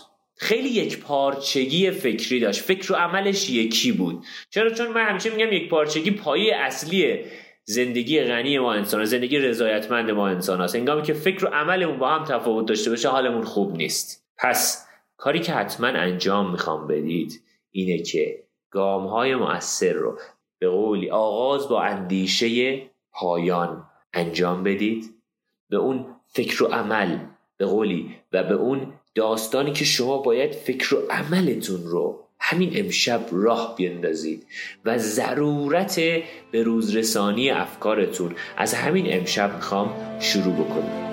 خیلی 0.41 0.69
یک 0.69 1.01
پارچگی 1.01 1.91
فکری 1.91 2.41
داشت. 2.41 2.61
فکر 2.61 2.93
و 2.93 2.97
عملش 2.97 3.51
یکی 3.51 3.93
بود. 3.93 4.25
چرا؟ 4.51 4.71
چون 4.71 4.89
من 4.89 5.09
همیشه 5.09 5.31
میگم 5.31 5.53
یک 5.53 5.69
پارچگی 5.69 6.11
پایه 6.11 6.57
اصلی 6.57 7.25
زندگی 7.65 8.21
غنی 8.21 8.59
ما 8.59 8.73
انسان 8.73 9.05
زندگی 9.05 9.39
رضایتمند 9.39 10.11
ما 10.11 10.29
انسان 10.29 10.61
هست 10.61 10.75
انگامی 10.75 11.03
که 11.03 11.13
فکر 11.13 11.45
و 11.45 11.49
عملمون 11.49 11.99
با 11.99 12.09
هم 12.09 12.25
تفاوت 12.25 12.67
داشته 12.67 12.91
باشه 12.91 13.09
حالمون 13.09 13.45
خوب 13.45 13.77
نیست. 13.77 14.27
پس 14.39 14.89
کاری 15.17 15.41
که 15.41 15.53
حتما 15.53 15.87
انجام 15.87 16.53
می‌خوام 16.53 16.87
بدید 16.87 17.43
اینه 17.71 18.03
که 18.03 18.45
گام 18.71 19.07
های 19.07 19.35
مؤثر 19.35 19.93
رو 19.93 20.19
به 20.61 20.69
قولی 20.69 21.11
آغاز 21.11 21.69
با 21.69 21.83
اندیشه 21.83 22.83
پایان 23.13 23.85
انجام 24.13 24.63
بدید. 24.63 25.15
به 25.71 25.77
اون 25.77 26.07
فکر 26.27 26.63
و 26.63 26.67
عمل 26.67 27.19
به 27.57 27.67
قولی 27.67 28.17
و 28.33 28.43
به 28.43 28.55
اون 28.55 28.93
داستانی 29.15 29.73
که 29.73 29.85
شما 29.85 30.19
باید 30.19 30.53
فکر 30.53 30.95
و 30.95 30.99
عملتون 31.11 31.85
رو 31.85 32.25
همین 32.41 32.73
امشب 32.75 33.27
راه 33.33 33.75
بیندازید 33.77 34.47
و 34.85 34.99
ضرورت 34.99 36.01
به 36.51 36.63
روزرسانی 36.63 37.51
افکارتون 37.51 38.35
از 38.57 38.75
همین 38.75 39.07
امشب 39.09 39.55
می‌خوام 39.55 40.21
شروع 40.21 40.55
بکنید 40.55 41.10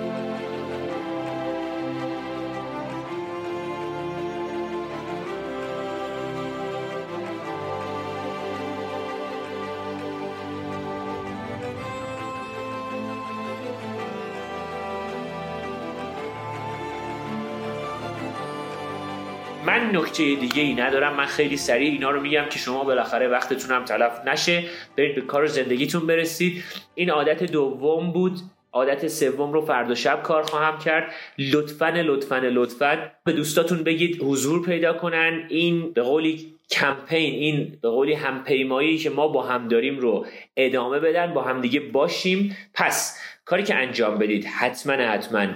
نکته 19.88 20.34
دیگه 20.34 20.62
ای 20.62 20.74
ندارم. 20.74 21.16
من 21.16 21.26
خیلی 21.26 21.56
سریع 21.56 21.90
اینا 21.90 22.10
رو 22.10 22.20
میگم 22.20 22.44
که 22.50 22.58
شما 22.58 22.84
بالاخره 22.84 23.28
وقتتون 23.28 23.76
هم 23.76 23.84
تلف 23.84 24.20
نشه. 24.26 24.64
برید 24.96 25.14
به 25.14 25.20
کار 25.20 25.46
زندگیتون 25.46 26.06
برسید. 26.06 26.64
این 26.94 27.10
عادت 27.10 27.42
دوم 27.42 28.12
بود. 28.12 28.38
عادت 28.72 29.08
سوم 29.08 29.52
رو 29.52 29.60
فردا 29.60 29.94
شب 29.94 30.22
کار 30.22 30.42
خواهم 30.42 30.78
کرد. 30.78 31.12
لطفا 31.38 31.88
لطفا 31.88 32.38
لطفا 32.38 33.10
به 33.24 33.32
دوستاتون 33.32 33.82
بگید 33.82 34.22
حضور 34.22 34.66
پیدا 34.66 34.92
کنن. 34.92 35.46
این 35.48 35.92
به 35.92 36.02
قولی 36.02 36.54
کمپین 36.70 37.34
این 37.34 37.78
به 37.82 37.88
قولی 37.88 38.14
همپیمایی 38.14 38.98
که 38.98 39.10
ما 39.10 39.28
با 39.28 39.42
هم 39.42 39.68
داریم 39.68 39.98
رو 39.98 40.26
ادامه 40.56 41.00
بدن. 41.00 41.34
با 41.34 41.42
هم 41.42 41.60
دیگه 41.60 41.80
باشیم. 41.80 42.56
پس 42.74 43.20
کاری 43.44 43.62
که 43.62 43.74
انجام 43.74 44.18
بدید 44.18 44.44
حتما 44.44 44.92
حتما 44.92 45.46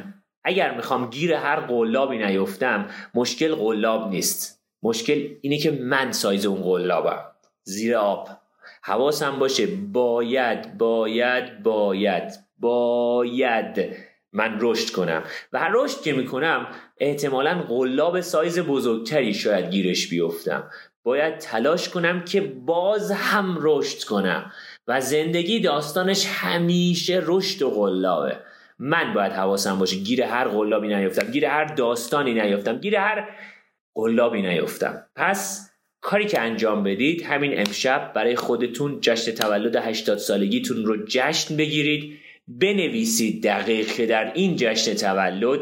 اگر 0.44 0.74
می‌خوام 0.76 1.10
گیر 1.10 1.34
هر 1.34 1.60
قلابی 1.60 2.18
نیفتم 2.18 2.86
مشکل 3.14 3.54
قلاب 3.54 4.10
نیست. 4.10 4.62
مشکل 4.82 5.28
اینه 5.40 5.58
که 5.58 5.70
من 5.70 6.12
سایز 6.12 6.46
اون 6.46 6.62
قلابم. 6.62 7.24
زیر 7.62 7.96
آب. 7.96 8.28
حواسم 8.82 9.38
باشه. 9.38 9.66
باید 9.66 10.78
باید 10.78 11.62
باید 11.62 12.42
باید 12.58 13.96
من 14.32 14.58
رشد 14.60 14.90
کنم. 14.90 15.22
و 15.52 15.58
هر 15.58 15.70
رشد 15.74 16.00
که 16.00 16.12
می‌کنم 16.12 16.66
احتمالا 16.98 17.64
قلاب 17.68 18.20
سایز 18.20 18.58
بزرگتری 18.58 19.34
شاید 19.34 19.70
گیرش 19.70 20.08
بیفتم. 20.08 20.70
باید 21.04 21.38
تلاش 21.38 21.88
کنم 21.88 22.24
که 22.24 22.40
باز 22.40 23.12
هم 23.12 23.58
رشد 23.60 24.04
کنم. 24.04 24.52
و 24.88 25.00
زندگی 25.00 25.60
داستانش 25.60 26.26
همیشه 26.26 27.22
رشد 27.26 27.62
و 27.62 27.70
قلابه. 27.70 28.36
من 28.84 29.14
باید 29.14 29.32
حواسم 29.32 29.78
باشه. 29.78 29.96
گیر 29.96 30.22
هر 30.22 30.48
قلابی 30.48 30.88
نیفتم. 30.88 31.30
گیر 31.30 31.46
هر 31.46 31.64
داستانی 31.64 32.34
نیفتم. 32.34 32.78
گیر 32.78 32.96
هر 32.96 33.28
قلابی 33.94 34.42
نیفتم. 34.42 35.06
پس 35.16 35.70
کاری 36.00 36.26
که 36.26 36.40
انجام 36.40 36.84
بدید 36.84 37.22
همین 37.22 37.58
امشب 37.58 38.12
برای 38.14 38.36
خودتون 38.36 38.98
جشن 39.00 39.32
تولد 39.32 39.76
80 39.76 40.18
سالگیتون 40.18 40.84
رو 40.84 41.04
جشن 41.06 41.56
بگیرید. 41.56 42.18
بنویسید 42.48 43.44
دقیق 43.44 43.86
که 43.86 44.06
در 44.06 44.32
این 44.34 44.56
جشن 44.56 44.94
تولد 44.94 45.60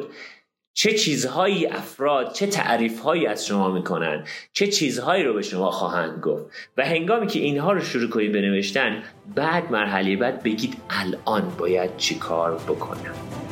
چه 0.74 0.92
چیزهایی 0.92 1.66
افراد 1.66 2.32
چه 2.32 2.46
تعریفهایی 2.46 3.26
از 3.26 3.46
شما 3.46 3.70
می‌کنن؟ 3.70 4.24
چه 4.52 4.66
چیزهایی 4.66 5.24
رو 5.24 5.34
به 5.34 5.42
شما 5.42 5.70
خواهند 5.70 6.20
گفت؟ 6.20 6.46
و 6.76 6.84
هنگامی 6.84 7.26
که 7.26 7.38
اینها 7.38 7.72
رو 7.72 7.80
شروع 7.80 8.10
کنید 8.10 8.32
بنوشتن 8.32 9.02
بعد 9.34 9.72
مرحله 9.72 10.16
بعد 10.16 10.42
بگید 10.42 10.76
الان 10.90 11.52
باید 11.58 11.96
چی 11.96 12.14
کار 12.14 12.54
بکنم. 12.54 13.49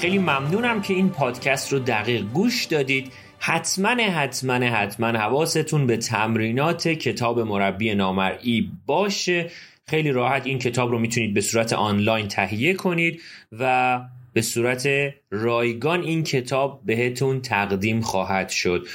خیلی 0.00 0.18
ممنونم 0.18 0.82
که 0.82 0.94
این 0.94 1.10
پادکست 1.10 1.72
رو 1.72 1.78
دقیق 1.78 2.22
گوش 2.22 2.64
دادید. 2.64 3.12
حتما 3.38 3.88
حتما 3.88 4.54
حتما 4.54 5.06
حواستون 5.06 5.86
به 5.86 5.96
تمرینات 5.96 6.88
کتاب 6.88 7.40
مربی 7.40 7.94
نامرئی 7.94 8.70
باشه. 8.86 9.50
خیلی 9.86 10.10
راحت 10.10 10.46
این 10.46 10.58
کتاب 10.58 10.90
رو 10.90 10.98
می‌تونید 10.98 11.34
به 11.34 11.40
صورت 11.40 11.72
آنلاین 11.72 12.28
تهیه 12.28 12.74
کنید 12.74 13.20
و 13.52 14.00
به 14.32 14.42
صورت 14.42 14.88
رایگان 15.30 16.02
این 16.02 16.24
کتاب 16.24 16.80
بهتون 16.84 17.40
تقدیم 17.40 18.00
خواهد 18.00 18.48
شد. 18.48 18.86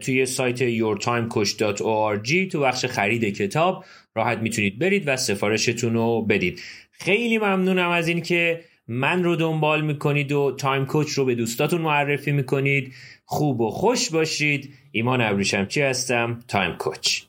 توی 0.00 0.26
سایت 0.26 0.58
yourtimecoach.org 0.58 2.48
تو 2.52 2.60
بخش 2.60 2.84
خرید 2.84 3.36
کتاب 3.36 3.84
راحت 4.14 4.38
می‌تونید 4.38 4.78
برید 4.78 5.02
و 5.06 5.16
سفارشتون 5.16 5.94
رو 5.94 6.22
بدید. 6.22 6.60
خیلی 6.90 7.38
ممنونم 7.38 7.90
از 7.90 8.08
این 8.08 8.22
که 8.22 8.60
من 8.88 9.24
رو 9.24 9.36
دنبال 9.36 9.80
می‌کنید 9.84 10.32
و 10.32 10.54
Time 10.58 10.86
Coach 10.86 11.10
رو 11.10 11.24
به 11.24 11.34
دوستاتون 11.34 11.80
معرفی 11.80 12.32
می‌کنید. 12.32 12.92
خوب 13.24 13.60
و 13.60 13.70
خوش 13.70 14.10
باشید. 14.10 14.74
ایمان 14.92 15.20
ابریشمچی 15.20 15.82
هستم؟ 15.82 16.38
Time 16.48 16.76
Coach. 16.76 17.22